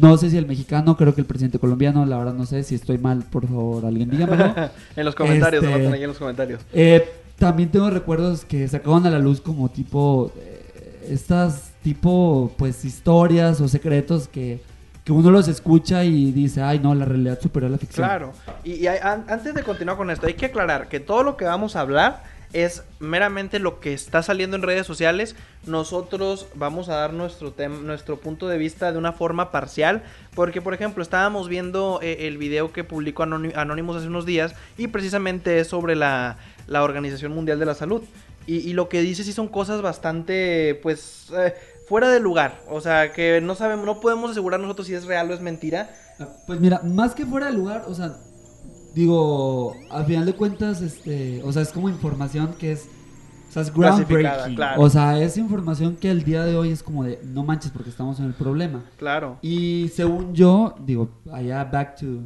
[0.00, 2.74] No sé si el mexicano, creo que el presidente colombiano, la verdad no sé si
[2.74, 4.54] estoy mal, por favor, alguien dígamelo.
[4.96, 6.60] en los comentarios, Este- anoten ahí en los comentarios.
[6.72, 12.84] Eh, también tengo recuerdos que sacaban a la luz como tipo eh, estas tipo pues
[12.84, 14.62] historias o secretos que,
[15.04, 18.06] que uno los escucha y dice, ay no, la realidad superior a la ficción.
[18.06, 18.32] Claro.
[18.64, 21.36] Y, y hay- an- antes de continuar con esto, hay que aclarar que todo lo
[21.36, 25.36] que vamos a hablar es meramente lo que está saliendo en redes sociales.
[25.66, 30.02] Nosotros vamos a dar nuestro nuestro punto de vista de una forma parcial.
[30.34, 34.54] Porque, por ejemplo, estábamos viendo eh, el video que publicó Anony- Anonymous hace unos días.
[34.76, 36.36] Y precisamente es sobre la,
[36.66, 38.02] la Organización Mundial de la Salud.
[38.44, 41.54] Y, lo que dice sí son cosas bastante, pues, eh,
[41.86, 42.60] fuera de lugar.
[42.68, 45.90] O sea, que no sabemos, no podemos asegurar nosotros si es real o es mentira.
[46.46, 48.16] Pues mira, más que fuera de lugar, o sea,
[48.94, 52.88] digo, al final de cuentas, este, o sea, es como información que es,
[53.48, 54.54] o sea, es groundbreaking.
[54.54, 54.82] claro.
[54.82, 57.90] O sea, es información que el día de hoy es como de, no manches porque
[57.90, 58.84] estamos en el problema.
[58.98, 59.38] Claro.
[59.42, 62.20] Y según yo, digo, allá back to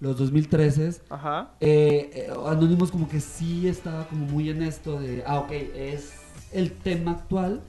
[0.00, 1.50] los 2013, Ajá.
[1.60, 6.14] eh, eh, Anonymous como que sí estaba como muy en esto de, ah, ok, es
[6.52, 7.60] el tema actual,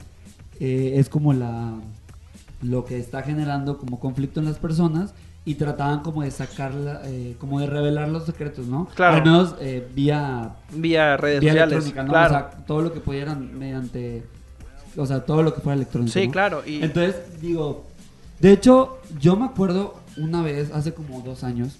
[0.58, 1.74] eh, es como la
[2.62, 5.14] lo que está generando como conflicto en las personas
[5.46, 8.86] y trataban como de sacarla, eh, como de revelar los secretos, ¿no?
[8.94, 9.16] Claro.
[9.16, 11.92] Al menos eh, vía, Vía redes vía sociales.
[11.92, 12.10] Claro.
[12.10, 14.24] O sea, todo lo que pudieran mediante,
[14.96, 16.12] o sea, todo lo que fuera electrónico.
[16.12, 16.32] sí, ¿no?
[16.32, 16.62] claro.
[16.66, 17.84] Y Entonces, digo,
[18.40, 21.76] de hecho, yo me acuerdo una vez, hace como dos años,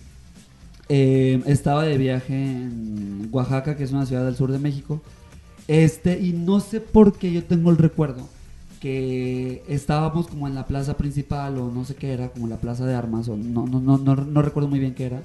[0.91, 5.01] eh, estaba de viaje en Oaxaca, que es una ciudad del sur de México,
[5.69, 8.29] este, y no sé por qué yo tengo el recuerdo
[8.85, 12.85] que estábamos como en la plaza principal o no sé qué era, como la plaza
[12.85, 15.23] de armas o no, no, no, no, no recuerdo muy bien qué era,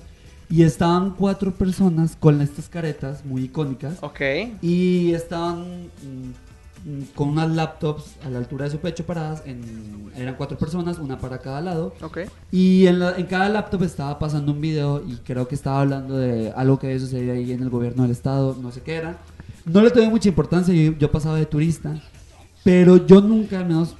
[0.49, 3.97] y estaban cuatro personas con estas caretas muy icónicas.
[4.01, 4.21] Ok.
[4.61, 5.59] Y estaban
[6.01, 9.43] mm, mm, con unas laptops a la altura de su pecho paradas.
[9.45, 9.61] En,
[10.15, 11.93] eran cuatro personas, una para cada lado.
[12.01, 12.19] Ok.
[12.51, 16.17] Y en, la- en cada laptop estaba pasando un video y creo que estaba hablando
[16.17, 19.17] de algo que había sucedido ahí en el gobierno del estado, no sé qué era.
[19.65, 22.01] No le tomé mucha importancia, yo, yo pasaba de turista.
[22.69, 23.95] Pero yo nunca, al menos,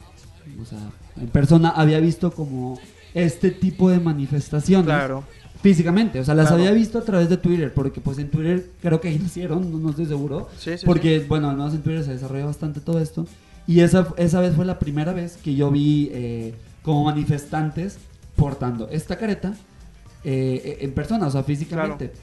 [0.61, 0.77] o sea,
[1.19, 2.79] en persona, había visto como
[3.15, 5.23] este tipo de manifestaciones Claro.
[5.63, 6.19] físicamente.
[6.19, 6.61] O sea, las Claro.
[6.61, 9.79] había visto a través de Twitter, porque pues en Twitter creo que ahí nacieron, no,
[9.79, 10.49] no estoy seguro.
[10.59, 13.25] Sí, sí, porque, bueno, al menos en Twitter se desarrolla bastante todo esto.
[13.65, 16.53] Y esa, esa vez fue la primera vez que yo vi eh,
[16.83, 17.97] como manifestantes
[18.35, 19.55] portando esta careta
[20.23, 22.13] eh, en persona, o sea, físicamente.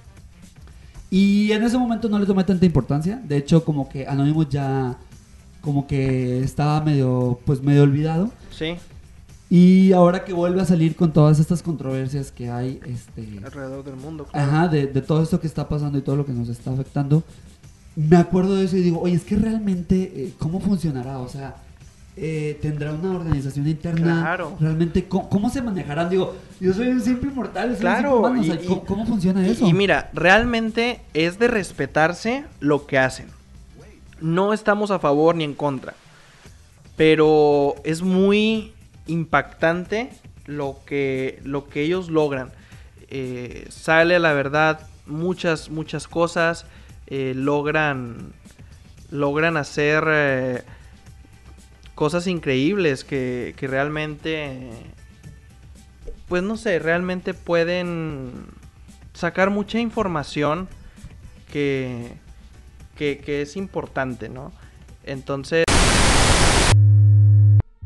[1.11, 3.21] Y en ese momento no le tomé tanta importancia.
[3.25, 4.97] De hecho, como que Anonymous ya
[5.67, 8.31] como que estaba medio, pues medio olvidado.
[8.51, 8.77] Sí.
[9.51, 13.97] Y ahora que vuelve a salir con todas estas controversias que hay, este, Alrededor del
[13.97, 14.25] mundo.
[14.31, 14.47] claro.
[14.51, 17.23] ajá, de, de todo esto que está pasando y todo lo que nos está afectando,
[17.97, 21.19] me acuerdo de eso y digo, oye, es que realmente, eh, ¿cómo funcionará?
[21.19, 21.57] O sea,
[22.17, 24.21] eh, ¿tendrá una organización interna?
[24.23, 24.57] Claro.
[24.61, 26.09] ¿Realmente cómo, cómo se manejarán?
[26.11, 28.87] Digo, yo soy un simple mortal, soy Claro, un simple humano, o sea, y- y-
[28.87, 29.67] ¿cómo, funciona Y- eso?
[29.67, 33.27] Y, mira, realmente es de respetarse lo que hacen.
[34.21, 35.95] No estamos a favor ni en contra.
[36.97, 38.73] Pero es muy
[39.07, 40.11] impactante
[40.47, 42.53] lo que, lo que ellos logran.
[43.09, 46.67] Eh, sale a la verdad muchas, muchas cosas.
[47.07, 48.33] eh, logran,
[49.11, 50.63] logran hacer eh,
[51.95, 54.71] cosas increíbles que, que realmente,
[56.29, 58.33] pues no sé, realmente pueden
[59.15, 60.69] sacar mucha información
[61.53, 62.13] que,
[62.97, 64.53] que, es importante, ¿no?
[65.05, 65.65] Entonces...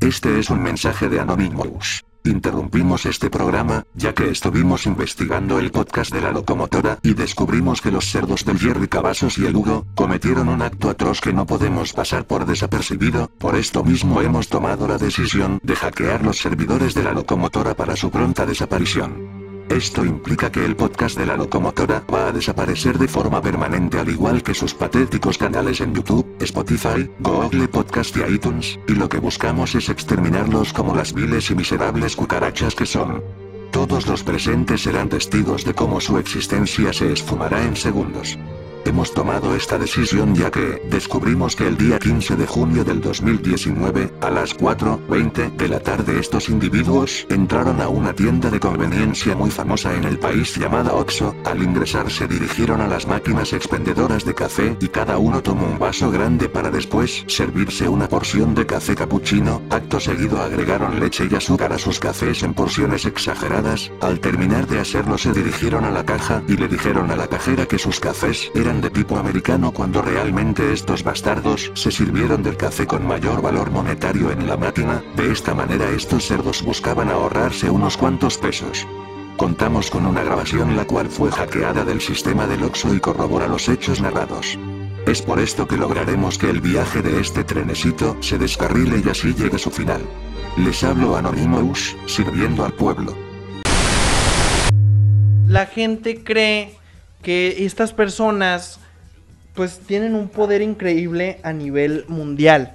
[0.00, 2.02] Este es un mensaje de Anonymous.
[2.24, 7.90] Interrumpimos este programa, ya que estuvimos investigando el podcast de la locomotora y descubrimos que
[7.90, 11.94] los cerdos del Jerry Cavazos y el Hugo cometieron un acto atroz que no podemos
[11.94, 17.04] pasar por desapercibido, por esto mismo hemos tomado la decisión de hackear los servidores de
[17.04, 19.39] la locomotora para su pronta desaparición.
[19.70, 24.08] Esto implica que el podcast de la locomotora va a desaparecer de forma permanente al
[24.08, 29.20] igual que sus patéticos canales en YouTube, Spotify, Google Podcast y iTunes, y lo que
[29.20, 33.22] buscamos es exterminarlos como las viles y miserables cucarachas que son.
[33.70, 38.36] Todos los presentes serán testigos de cómo su existencia se esfumará en segundos.
[38.84, 44.12] Hemos tomado esta decisión ya que descubrimos que el día 15 de junio del 2019,
[44.20, 49.50] a las 4.20 de la tarde estos individuos entraron a una tienda de conveniencia muy
[49.50, 54.34] famosa en el país llamada Oxxo, al ingresar se dirigieron a las máquinas expendedoras de
[54.34, 58.94] café y cada uno tomó un vaso grande para después servirse una porción de café
[58.94, 64.66] capuchino, acto seguido agregaron leche y azúcar a sus cafés en porciones exageradas, al terminar
[64.66, 68.00] de hacerlo se dirigieron a la caja y le dijeron a la cajera que sus
[68.00, 73.42] cafés eran de tipo americano cuando realmente estos bastardos se sirvieron del café con mayor
[73.42, 78.86] valor monetario en la máquina, de esta manera estos cerdos buscaban ahorrarse unos cuantos pesos.
[79.36, 83.68] Contamos con una grabación la cual fue hackeada del sistema del Oxo y corrobora los
[83.68, 84.56] hechos narrados.
[85.04, 89.34] Es por esto que lograremos que el viaje de este trenecito se descarrile y así
[89.34, 90.02] llegue su final.
[90.56, 93.16] Les hablo Anonymous, sirviendo al pueblo.
[95.48, 96.79] La gente cree
[97.22, 98.80] que estas personas
[99.54, 102.74] pues tienen un poder increíble a nivel mundial.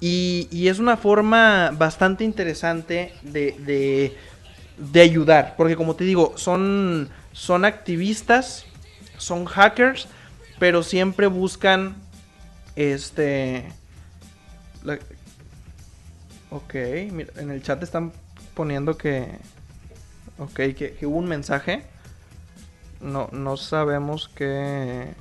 [0.00, 4.16] Y, y es una forma bastante interesante de, de,
[4.76, 5.54] de ayudar.
[5.56, 8.64] Porque como te digo, son, son activistas,
[9.16, 10.06] son hackers,
[10.58, 11.96] pero siempre buscan
[12.76, 13.64] este...
[14.84, 14.98] la-
[16.50, 16.74] ok,
[17.12, 18.12] mira, en el chat están
[18.54, 19.26] poniendo que...
[20.38, 21.82] Ok, que, que hubo un mensaje.
[23.00, 25.14] No, no sabemos qué...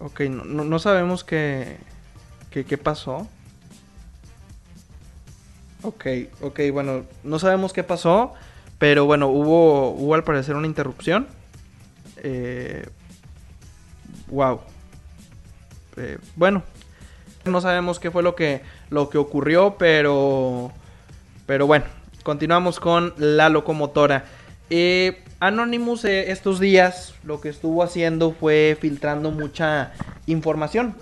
[0.00, 1.78] Ok, no, no, sabemos qué...
[2.50, 3.28] qué qué pasó.
[5.82, 6.06] Ok,
[6.40, 8.34] ok, bueno, no sabemos qué pasó,
[8.78, 11.28] pero bueno, hubo, hubo al parecer una interrupción.
[12.16, 12.84] Eh,
[14.26, 14.60] wow.
[15.96, 16.62] Eh, bueno,
[17.44, 20.72] no sabemos qué fue lo que, lo que ocurrió, pero,
[21.46, 21.86] pero bueno,
[22.22, 24.24] continuamos con la locomotora.
[24.70, 29.92] Eh, Anonymous eh, estos días lo que estuvo haciendo fue filtrando mucha
[30.26, 30.96] información.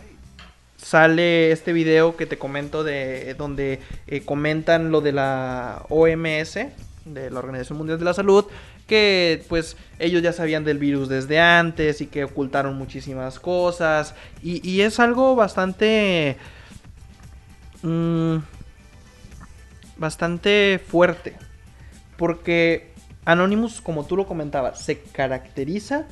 [0.76, 6.54] Sale este video que te comento de donde eh, comentan lo de la OMS,
[7.06, 8.44] de la Organización Mundial de la Salud,
[8.86, 14.14] que pues ellos ya sabían del virus desde antes y que ocultaron muchísimas cosas.
[14.42, 16.36] Y, y es algo bastante
[17.82, 18.36] mm,
[19.96, 21.34] bastante fuerte
[22.18, 22.95] porque
[23.26, 26.06] Anonymous como tú lo comentabas se caracteriza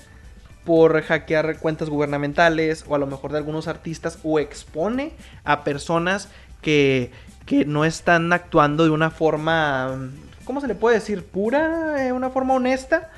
[0.64, 5.12] por hackear cuentas gubernamentales o a lo mejor de algunos artistas o expone
[5.44, 6.28] a personas
[6.62, 7.10] que,
[7.46, 10.10] que no están actuando de una forma,
[10.44, 11.24] ¿cómo se le puede decir?
[11.24, 13.10] Pura, eh, una forma honesta.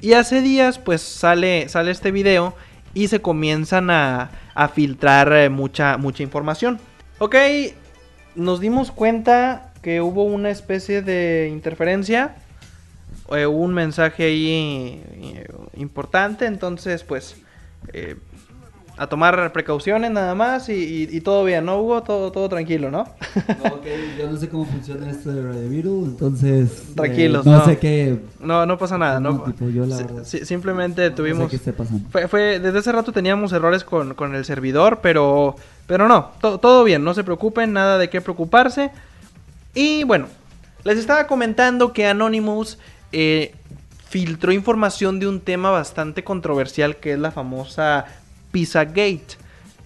[0.00, 2.54] Y hace días pues sale, sale este video
[2.94, 6.78] y se comienzan a, a filtrar eh, mucha, mucha información.
[7.18, 7.36] Ok,
[8.34, 12.36] nos dimos cuenta que hubo una especie de interferencia
[13.34, 17.36] eh, un mensaje ahí eh, importante, entonces pues
[17.92, 18.16] eh,
[18.98, 22.02] a tomar precauciones nada más y, y- y todo bien, ¿no, Hugo?
[22.02, 23.04] Todo, todo tranquilo, ¿no?
[23.62, 23.86] No, ok,
[24.18, 26.94] yo no sé cómo funciona esto de Radio Virus, entonces.
[26.94, 27.64] Tranquilos, no, no.
[27.66, 28.18] sé qué.
[28.40, 29.32] No, no pasa nada, ¿no?
[29.32, 30.24] No, tipo, yo la Si- verdad.
[30.24, 31.50] si- simplemente tuvimos...
[31.50, 31.72] sé qué.
[32.10, 36.58] Fue, fue- desde hace rato teníamos errores con, con el servidor, pero, pero no, to-
[36.58, 38.90] todo bien, no se preocupen, nada de qué preocuparse.
[39.74, 40.26] Y bueno,
[40.84, 42.78] les estaba comentando que Anonymous
[43.12, 43.54] eh,
[44.08, 48.06] filtró información de un tema bastante controversial que es la famosa
[48.52, 49.36] Pizzagate.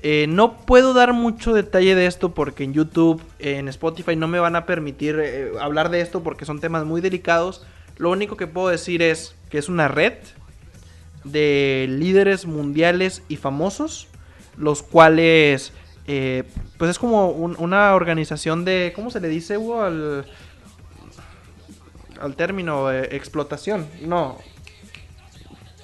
[0.03, 4.39] Eh, no puedo dar mucho detalle de esto porque en YouTube, en Spotify no me
[4.39, 7.67] van a permitir eh, hablar de esto porque son temas muy delicados.
[7.99, 10.15] Lo único que puedo decir es que es una red
[11.25, 14.09] de líderes mundiales y famosos,
[14.57, 15.73] los cuales,
[16.07, 16.45] eh,
[16.79, 19.83] pues es como un- una organización de, ¿cómo se le dice, Hugo?
[19.83, 20.25] Al,
[22.21, 24.39] al término eh, explotación, no,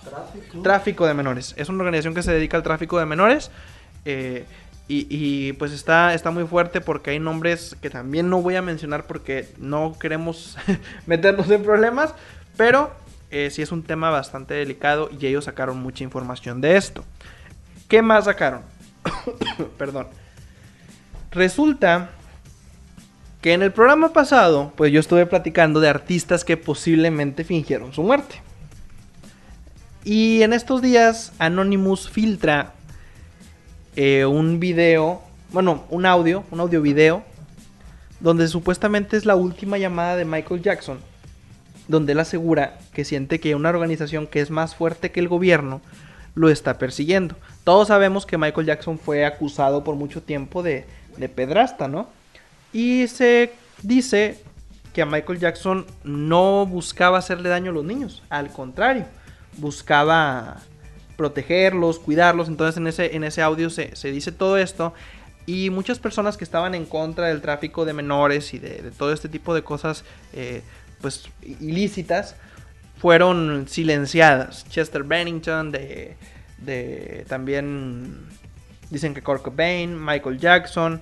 [0.04, 0.62] Tráfico.
[0.62, 1.54] tráfico de menores.
[1.56, 3.50] Es una organización que se dedica al tráfico de menores.
[4.04, 4.44] eh,
[4.88, 8.62] y, y, pues está, está muy fuerte porque hay nombres que también no voy a
[8.62, 10.56] mencionar porque no queremos
[11.06, 12.14] meternos en problemas.
[12.56, 12.92] Pero
[13.32, 17.04] eh, sí es un tema bastante delicado y ellos sacaron mucha información de esto.
[17.88, 18.62] ¿Qué más sacaron?
[19.78, 20.06] Perdón.
[21.32, 22.10] Resulta
[23.46, 28.02] que en el programa pasado, pues yo estuve platicando de artistas que posiblemente fingieron su
[28.02, 28.42] muerte.
[30.02, 32.72] Y en estos días Anonymous filtra
[33.94, 37.22] eh, un video, bueno, un audio, un audio video,
[38.18, 40.98] donde supuestamente es la última llamada de Michael Jackson,
[41.86, 45.80] donde él asegura que siente que una organización que es más fuerte que el gobierno
[46.34, 47.36] lo está persiguiendo.
[47.62, 50.84] Todos sabemos que Michael Jackson fue acusado por mucho tiempo de,
[51.16, 52.08] de pedrasta, ¿no?
[52.72, 53.52] Y se
[53.82, 54.42] dice
[54.92, 59.04] que a Michael Jackson no buscaba hacerle daño a los niños, al contrario,
[59.58, 60.58] buscaba
[61.16, 62.48] protegerlos, cuidarlos.
[62.48, 64.94] Entonces en ese, en ese audio se, se dice todo esto.
[65.46, 69.28] Y muchas personas que estaban en contra del tráfico de menores y de, todo este
[69.28, 70.62] tipo de cosas eh,
[71.00, 72.34] pues ilícitas
[72.98, 74.66] fueron silenciadas.
[74.68, 76.16] Chester Bennington, de,
[76.58, 78.26] de también
[78.90, 81.00] dicen que Kurt Cobain, Michael Jackson,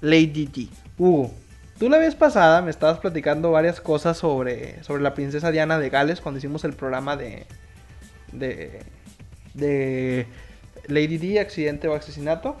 [0.00, 0.70] Lady Di.
[0.98, 1.32] Hugo,
[1.78, 5.90] tú la vez pasada me estabas platicando varias cosas sobre, sobre la princesa Diana de
[5.90, 7.46] Gales cuando hicimos el programa de,
[8.32, 8.82] de,
[9.54, 10.26] de
[10.86, 12.56] Lady D, accidente o asesinato.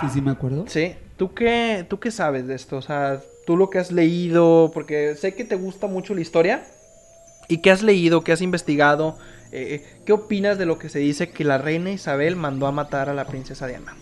[0.00, 0.64] Sí, sí, me acuerdo.
[0.68, 0.94] Sí.
[1.16, 2.76] ¿Tú qué, ¿Tú qué sabes de esto?
[2.76, 6.64] O sea, tú lo que has leído, porque sé que te gusta mucho la historia.
[7.48, 8.24] ¿Y qué has leído?
[8.24, 9.16] ¿Qué has investigado?
[9.52, 13.08] Eh, ¿Qué opinas de lo que se dice que la reina Isabel mandó a matar
[13.08, 13.94] a la princesa Diana?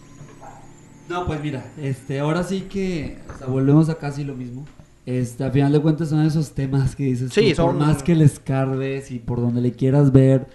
[1.13, 4.65] No, pues mira, este, ahora sí que o sea, volvemos a casi lo mismo.
[5.05, 8.03] Este, a final de cuentas son esos temas que dices, Sí, tú, son- por más
[8.03, 10.47] que les carves y por donde le quieras ver,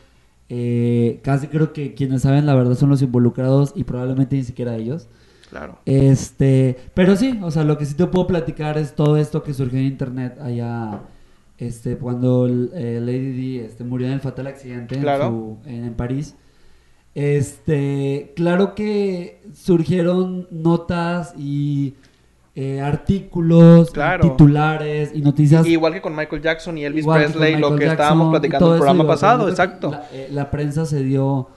[0.50, 4.76] eh, casi creo que quienes saben la verdad son los involucrados y probablemente ni siquiera
[4.78, 5.08] ellos.
[5.50, 5.78] Claro.
[5.86, 9.54] Este, pero sí, o sea, lo que sí te puedo platicar es todo esto que
[9.54, 11.02] surgió en internet allá,
[11.58, 15.58] este, cuando el- eh, Lady Di este, murió en el fatal accidente en Claro.
[15.64, 16.36] su- en, en París.
[17.20, 21.96] Este, claro que surgieron notas y
[22.54, 24.30] eh, artículos, y Claro.
[24.30, 25.66] titulares y noticias.
[25.66, 28.78] Igual que con Michael Jackson y Elvis Presley, lo que Jackson estábamos platicando en el
[28.78, 29.90] programa pasado, exacto.
[29.90, 31.50] La, eh, la prensa se dio,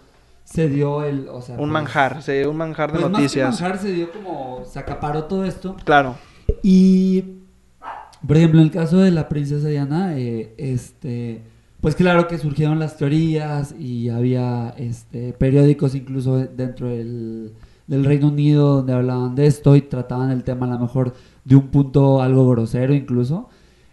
[0.45, 3.49] se dio el, o sea, Un pues, manjar, sí, un manjar de pues, noticias.
[3.51, 5.77] Más que manjar se dio como, se acaparó todo esto.
[5.85, 6.15] Claro.
[6.63, 7.23] Y,
[8.27, 11.43] por ejemplo, en el caso de la princesa Diana, eh, este,
[11.81, 17.53] pues claro que surgieron las teorías y había este, periódicos incluso dentro del,
[17.87, 21.15] del Reino Unido donde hablaban de esto y trataban el tema a lo mejor
[21.45, 23.49] de un punto algo grosero incluso,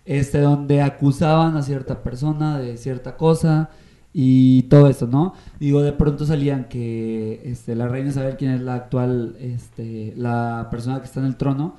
[0.05, 3.69] este, donde acusaban a cierta persona de cierta cosa
[4.13, 5.33] y todo eso, ¿no?
[5.59, 10.67] Digo, de pronto salían que este, la reina Isabel, quien es la actual, este, la
[10.71, 11.75] persona que está en el trono,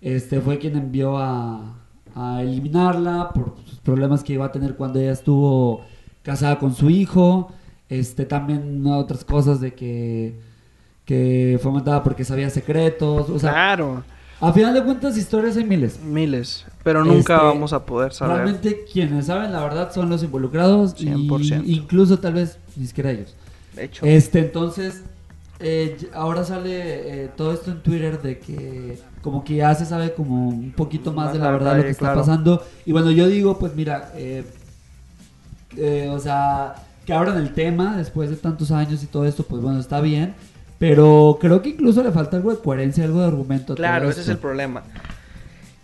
[0.00, 1.76] este, fue quien envió a,
[2.16, 5.84] a eliminarla por sus problemas que iba a tener cuando ella estuvo
[6.22, 7.52] casada con su hijo,
[7.90, 10.40] este, también otras cosas de que,
[11.04, 14.02] que fue matada porque sabía secretos, o sea, claro.
[14.40, 16.00] a final de cuentas historias hay miles.
[16.00, 16.64] Miles.
[16.82, 18.36] Pero nunca Este, vamos a poder saber.
[18.36, 21.64] Realmente quienes saben la verdad son los involucrados y 100%.
[21.66, 23.36] incluso tal vez ni siquiera ellos.
[23.74, 24.06] De hecho.
[24.06, 25.04] Este, entonces,
[25.60, 30.12] eh, ahora sale eh, todo esto en Twitter de que como que ya se sabe
[30.14, 32.20] como un poquito más, Más de la verdad lo detalle, que está claro.
[32.20, 32.64] pasando.
[32.84, 34.44] Y bueno, yo digo, pues mira, eh,
[35.76, 39.62] eh, o sea, que abran el tema después de tantos años y todo esto, pues
[39.62, 40.34] bueno, está bien.
[40.78, 43.74] Pero creo que incluso le falta algo de coherencia, algo de argumento.
[43.74, 44.82] Claro, ese es el problema.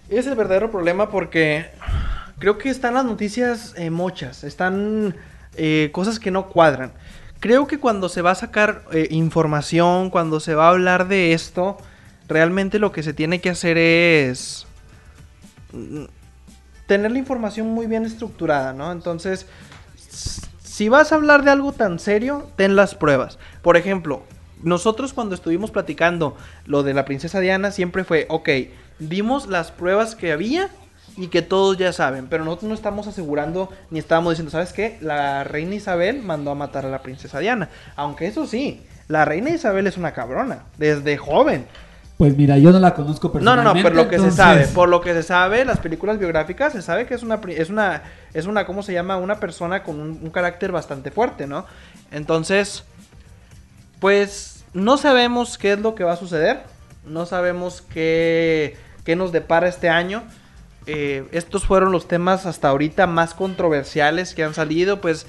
[0.09, 1.67] Es el verdadero problema porque
[2.39, 5.17] creo que están las noticias eh, mochas, están
[5.57, 6.93] eh, cosas que no cuadran.
[7.43, 11.33] Creo que cuando se va a sacar eh, información, cuando se va a hablar de
[11.33, 11.77] esto,
[12.29, 14.65] realmente lo que se tiene que hacer es
[15.73, 16.05] mm,
[16.87, 18.93] tener la información muy bien estructurada, ¿no?
[18.93, 19.47] Entonces,
[20.63, 23.41] si vas a hablar de algo tan serio, ten las pruebas.
[23.61, 24.23] Por ejemplo,
[24.63, 28.51] nosotros cuando estuvimos platicando lo de la princesa Diana, siempre fue, ok,
[29.01, 30.71] dimos las pruebas que había
[31.17, 34.99] y que todos ya saben, pero nosotros no estamos asegurando ni estábamos diciendo, ¿sabes qué?
[35.01, 37.69] La reina Isabel mandó a matar a la princesa Diana.
[37.97, 41.67] Aunque eso sí, la reina Isabel es una cabrona, desde joven.
[42.17, 43.83] Pues mira, yo no la conozco No, no, personalmente.
[43.83, 46.73] no, por lo que entonces- se sabe, por lo que se sabe, las películas biográficas,
[46.73, 48.03] se sabe que es una, es una,
[48.33, 49.17] es una, ¿cómo se llama?
[49.17, 51.67] Una persona con un, un carácter bastante fuerte, ¿no?
[52.13, 52.85] Entonces,
[54.01, 56.63] pues, no sabemos qué es lo que va a suceder,
[57.07, 60.23] no sabemos qué, qué nos depara este año.
[60.87, 65.27] Eh, estos fueron los temas hasta ahorita más controversiales que han salido, pues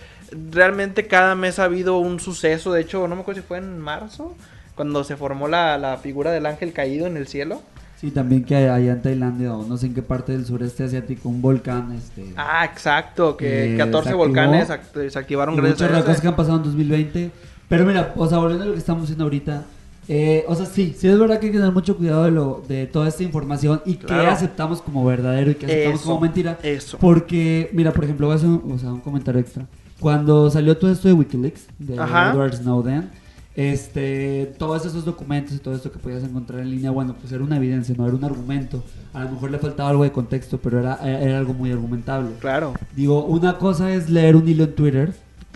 [0.51, 3.77] realmente cada mes ha habido un suceso, de hecho, no me acuerdo si fue en
[3.79, 4.35] marzo,
[4.75, 7.61] cuando se formó la, la figura del ángel caído en el cielo.
[8.01, 11.29] Sí, también que allá en Tailandia o no sé en qué parte del sureste asiático
[11.29, 12.33] un volcán, este...
[12.35, 14.17] Ah, exacto, que Eh, 14 se activó.
[14.25, 17.31] volcanes act- se activaron y gracias muchas a cosas que han pasado en 2020.
[17.69, 19.63] Pero mira, o sea, volviendo a lo que estamos haciendo ahorita,
[20.07, 22.63] eh, o sea, sí, sí es verdad que hay que tener mucho cuidado de, lo,
[22.67, 24.23] de toda esta información y Claro.
[24.23, 26.57] que aceptamos como verdadero y que aceptamos Eso, como mentira.
[26.63, 26.97] eso.
[26.99, 29.65] Porque, mira, por ejemplo, voy a hacer un, o sea, un comentario extra.
[29.99, 32.31] Cuando salió todo esto de Wikileaks, de Ajá.
[32.33, 33.09] Edward Snowden,
[33.55, 37.43] este, todos esos documentos y todo esto que podías encontrar en línea, bueno, pues era
[37.43, 38.83] una evidencia, no era un argumento.
[39.13, 42.29] A lo mejor le faltaba algo de contexto, pero era, era algo muy argumentable.
[42.39, 42.73] Claro.
[42.95, 45.13] Digo, una cosa es leer un hilo en Twitter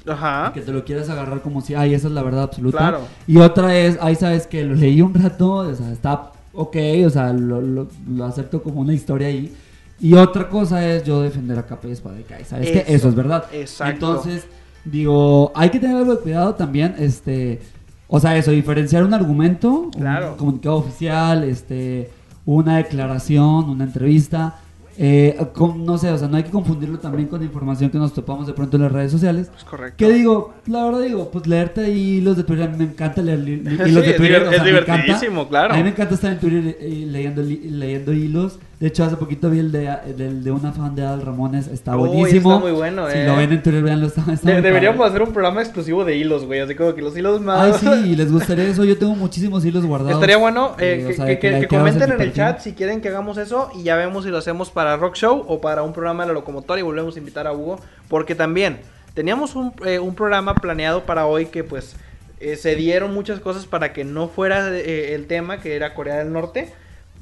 [0.07, 0.51] Ajá.
[0.53, 2.77] que te lo quieras agarrar como si, ay, esa es la verdad absoluta.
[2.77, 3.01] Claro.
[3.27, 7.09] Y otra es, ay, sabes que lo leí un rato, o sea, está ok, o
[7.09, 9.53] sea, lo, lo- lo acepto como una historia ahí.
[9.99, 13.15] Y otra cosa es yo defender a capa y espada ¿sabes que Eso, Eso es
[13.15, 13.45] verdad.
[13.51, 13.93] exacto.
[13.93, 14.45] Entonces,
[14.85, 17.59] digo, hay que tener algo de cuidado también, este,
[18.07, 20.31] o sea, eso, diferenciar un argumento, Claro.
[20.31, 22.09] un comunicado oficial, este,
[22.45, 24.55] una declaración, una entrevista.
[24.99, 28.13] Eh, con- no sé, o sea, no hay que confundirlo también con información que nos
[28.13, 29.51] topamos de pronto en las redes sociales.
[29.55, 29.95] Es correcto.
[29.97, 30.53] ¿Qué digo?
[30.65, 34.11] La verdad digo, pues leerte hilos de Twitter, me encanta leer li- li- hilos Sí,
[34.11, 34.41] de Twitter.
[34.43, 34.93] o sea, es encanta.
[34.95, 35.73] divertidísimo, claro.
[35.73, 39.15] A mí me encanta estar en Twitter eh, leyendo, li- leyendo hilos De hecho, hace
[39.15, 41.67] poquito vi el de, el de una fan de Al Ramones.
[41.67, 42.51] Está Uy, buenísimo.
[42.53, 43.25] está muy bueno, Si eh.
[43.25, 44.05] lo ven en Twitter, veanlo.
[44.05, 45.09] Está, está De- deberíamos padre.
[45.09, 46.59] hacer un programa exclusivo de hilos, güey.
[46.59, 47.79] Así como que los hilos Ay, más.
[47.79, 48.83] sí, les gustaría eso.
[48.85, 50.13] Yo tengo muchísimos hilos guardados.
[50.13, 52.59] Estaría bueno eh, Eh, o que, sea, que- que- que likeados comenten en el chat
[52.59, 55.59] si quieren que hagamos eso y ya vemos si lo hacemos para Rock Show o
[55.59, 57.79] para un programa de la locomotora y volvemos a invitar a Hugo.
[58.09, 58.77] Porque también
[59.15, 61.95] teníamos un, eh, un programa planeado para hoy que pues
[62.39, 66.17] eh, se dieron muchas cosas para que no fuera eh, el tema que era Corea
[66.17, 66.71] del Norte.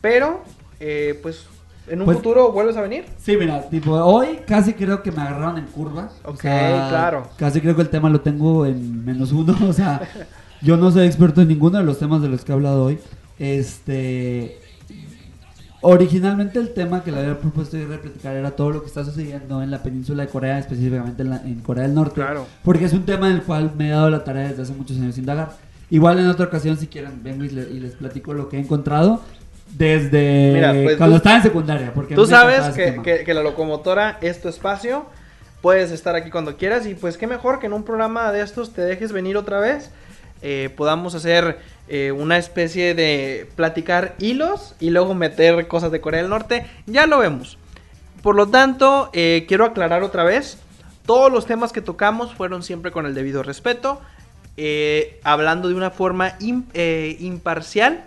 [0.02, 0.44] Pero
[0.80, 1.46] eh, pues
[1.88, 3.06] en un Pues- futuro vuelves a venir.
[3.18, 6.10] Sí, mira, tipo, hoy casi creo que me agarraron en curva.
[6.24, 7.28] O Ok, sea, claro.
[7.38, 9.56] Casi creo que el tema lo tengo en menos uno.
[9.70, 10.02] O sea,
[10.62, 12.98] yo no soy experto en ninguno de los temas de los que he hablado hoy.
[13.38, 14.60] Este.
[15.82, 19.04] Originalmente el tema que le había propuesto ir a platicar era todo lo que está
[19.06, 22.16] sucediendo en la península de Corea, específicamente en, la- en Corea del Norte.
[22.16, 22.48] Claro.
[22.64, 24.98] Porque es un tema en el cual me he dado la tarea desde hace muchos
[24.98, 25.52] años indagar.
[25.92, 29.22] Igual en otra ocasión, si quieren, vengo y, y les platico lo que he encontrado
[29.72, 31.92] desde Mira, pues cuando tú- estaba en secundaria.
[31.94, 33.04] Porque Tú sabes que, tema.
[33.04, 35.06] que- que la locomotora es tu espacio.
[35.62, 36.86] Puedes estar aquí cuando quieras.
[36.86, 39.92] Y pues qué mejor que en un programa de estos te dejes venir otra vez.
[40.42, 41.58] eh, podamos hacer
[41.88, 46.68] eh, una especie de platicar hilos y luego meter cosas de Corea del Norte.
[46.86, 47.58] Ya lo vemos.
[48.22, 50.60] Por lo tanto, eh, quiero aclarar otra vez.
[51.08, 54.02] Todos los temas que tocamos fueron siempre con el debido respeto.
[55.24, 56.66] hablando de una forma im-
[57.20, 58.04] imparcial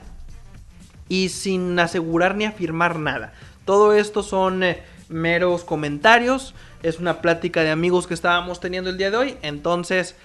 [1.09, 3.33] y sin asegurar ni afirmar nada.
[3.65, 8.99] Todo esto son eh, meros comentarios, es una plática de amigos que estábamos teniendo el
[8.99, 10.17] día de hoy, entonces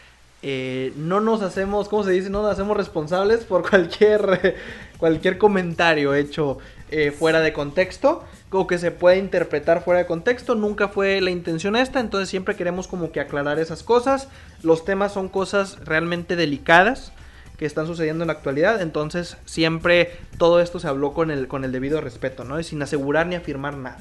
[0.45, 2.29] eh, no nos hacemos, ¿cómo se dice?
[2.29, 4.55] No nos hacemos responsables por cualquier,
[4.97, 6.57] cualquier comentario hecho
[6.91, 10.53] eh, fuera de contexto o que se puede interpretar fuera de contexto.
[10.53, 14.27] Nunca fue la intención esta, entonces siempre queremos como que aclarar esas cosas.
[14.61, 17.13] Los temas son cosas realmente delicadas
[17.57, 18.81] que están sucediendo en la actualidad.
[18.81, 22.59] Entonces, siempre todo esto se habló con el, con el debido respeto, ¿no?
[22.59, 23.99] Y sin asegurar ni afirmar nada.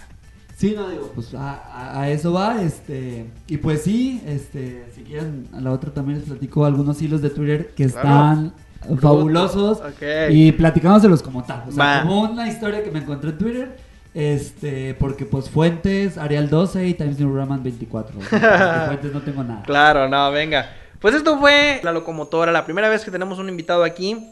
[0.56, 5.48] Sí, no digo, pues a, a- eso va, este, y pues sí, este, si quieren,
[5.52, 8.52] a la otra también les platico algunos hilos de Twitter que están
[9.00, 10.02] fabulosos Ok.
[10.30, 12.02] y platicándoselos como tal, o sea, Va.
[12.02, 13.76] como una historia que me encontré en Twitter,
[14.14, 19.22] este, porque pues fuentes, Arial 12 y Times New Roman 24, o sea, fuentes no
[19.22, 19.62] tengo nada.
[19.62, 20.66] Claro, no, venga.
[21.02, 24.30] Pues esto fue la locomotora, la primera vez que tenemos un invitado aquí.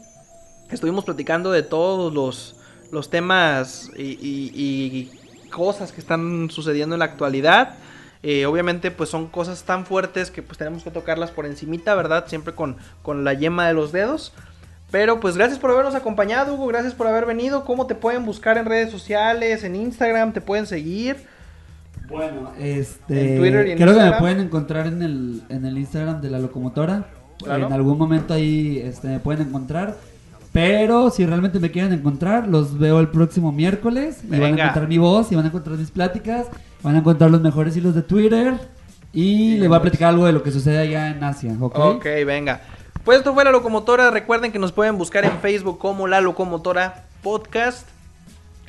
[0.71, 2.55] Estuvimos platicando de todos los,
[2.93, 5.11] los temas y,
[5.51, 7.75] cosas que están sucediendo en la actualidad.
[8.23, 12.25] Eh, obviamente pues son cosas tan fuertes que pues tenemos que tocarlas por encimita, ¿verdad?
[12.27, 14.31] Siempre con, con la yema de los dedos.
[14.91, 17.65] Pero pues gracias por habernos acompañado, Hugo, gracias por haber venido.
[17.65, 20.31] ¿Cómo te pueden buscar en redes sociales, en Instagram?
[20.31, 21.27] ¿Te pueden seguir?
[22.11, 25.77] Bueno, este, En Twitter y en creo que me pueden encontrar en el, en el
[25.77, 27.05] Instagram de la locomotora.
[27.37, 27.67] Claro.
[27.67, 29.95] En algún momento ahí este, me pueden encontrar.
[30.51, 34.19] Pero si realmente me quieren encontrar, los veo el próximo miércoles.
[34.25, 36.47] Y van a encontrar mi voz, y van a encontrar mis pláticas,
[36.83, 38.55] van a encontrar los mejores hilos de Twitter.
[39.13, 41.77] Y Sí, les voy a platicar algo de lo que sucede allá en Asia, ¿ok?
[41.77, 42.61] Ok, venga.
[43.05, 44.11] Pues esto fue La Locomotora.
[44.11, 47.87] Recuerden que nos pueden buscar en Facebook como La Locomotora Podcast.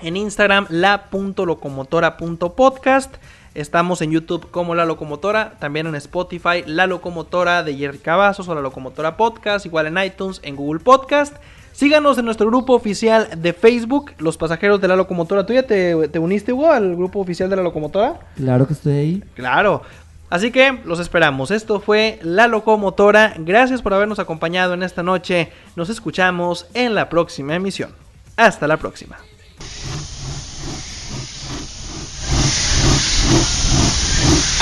[0.03, 3.15] En Instagram, la.locomotora.podcast.
[3.55, 5.55] Estamos en YouTube como La Locomotora.
[5.59, 9.65] También en Spotify, La Locomotora de Jerry Cavazos o La Locomotora Podcast.
[9.67, 11.37] Igual en iTunes, en Google Podcast.
[11.73, 15.47] Síganos en nuestro grupo oficial de Facebook, Los Pasajeros de la Locomotora.
[15.47, 18.21] ¿Tú ya te, te uniste, Hugo, al grupo oficial de la Locomotora?
[18.37, 19.25] Claro que estoy ahí.
[19.35, 19.83] Claro.
[20.31, 21.51] Así que los esperamos.
[21.51, 23.35] Esto fue La Locomotora.
[23.39, 25.53] Gracias por habernos acompañado en esta noche.
[25.77, 27.91] Nos escuchamos en la próxima emisión.
[28.37, 29.19] Hasta la próxima.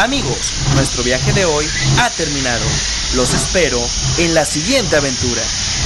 [0.01, 1.67] Amigos, nuestro viaje de hoy
[1.99, 2.65] ha terminado.
[3.17, 3.79] Los espero
[4.17, 5.43] en la siguiente aventura.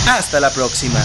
[0.07, 1.01] Hasta la próxima.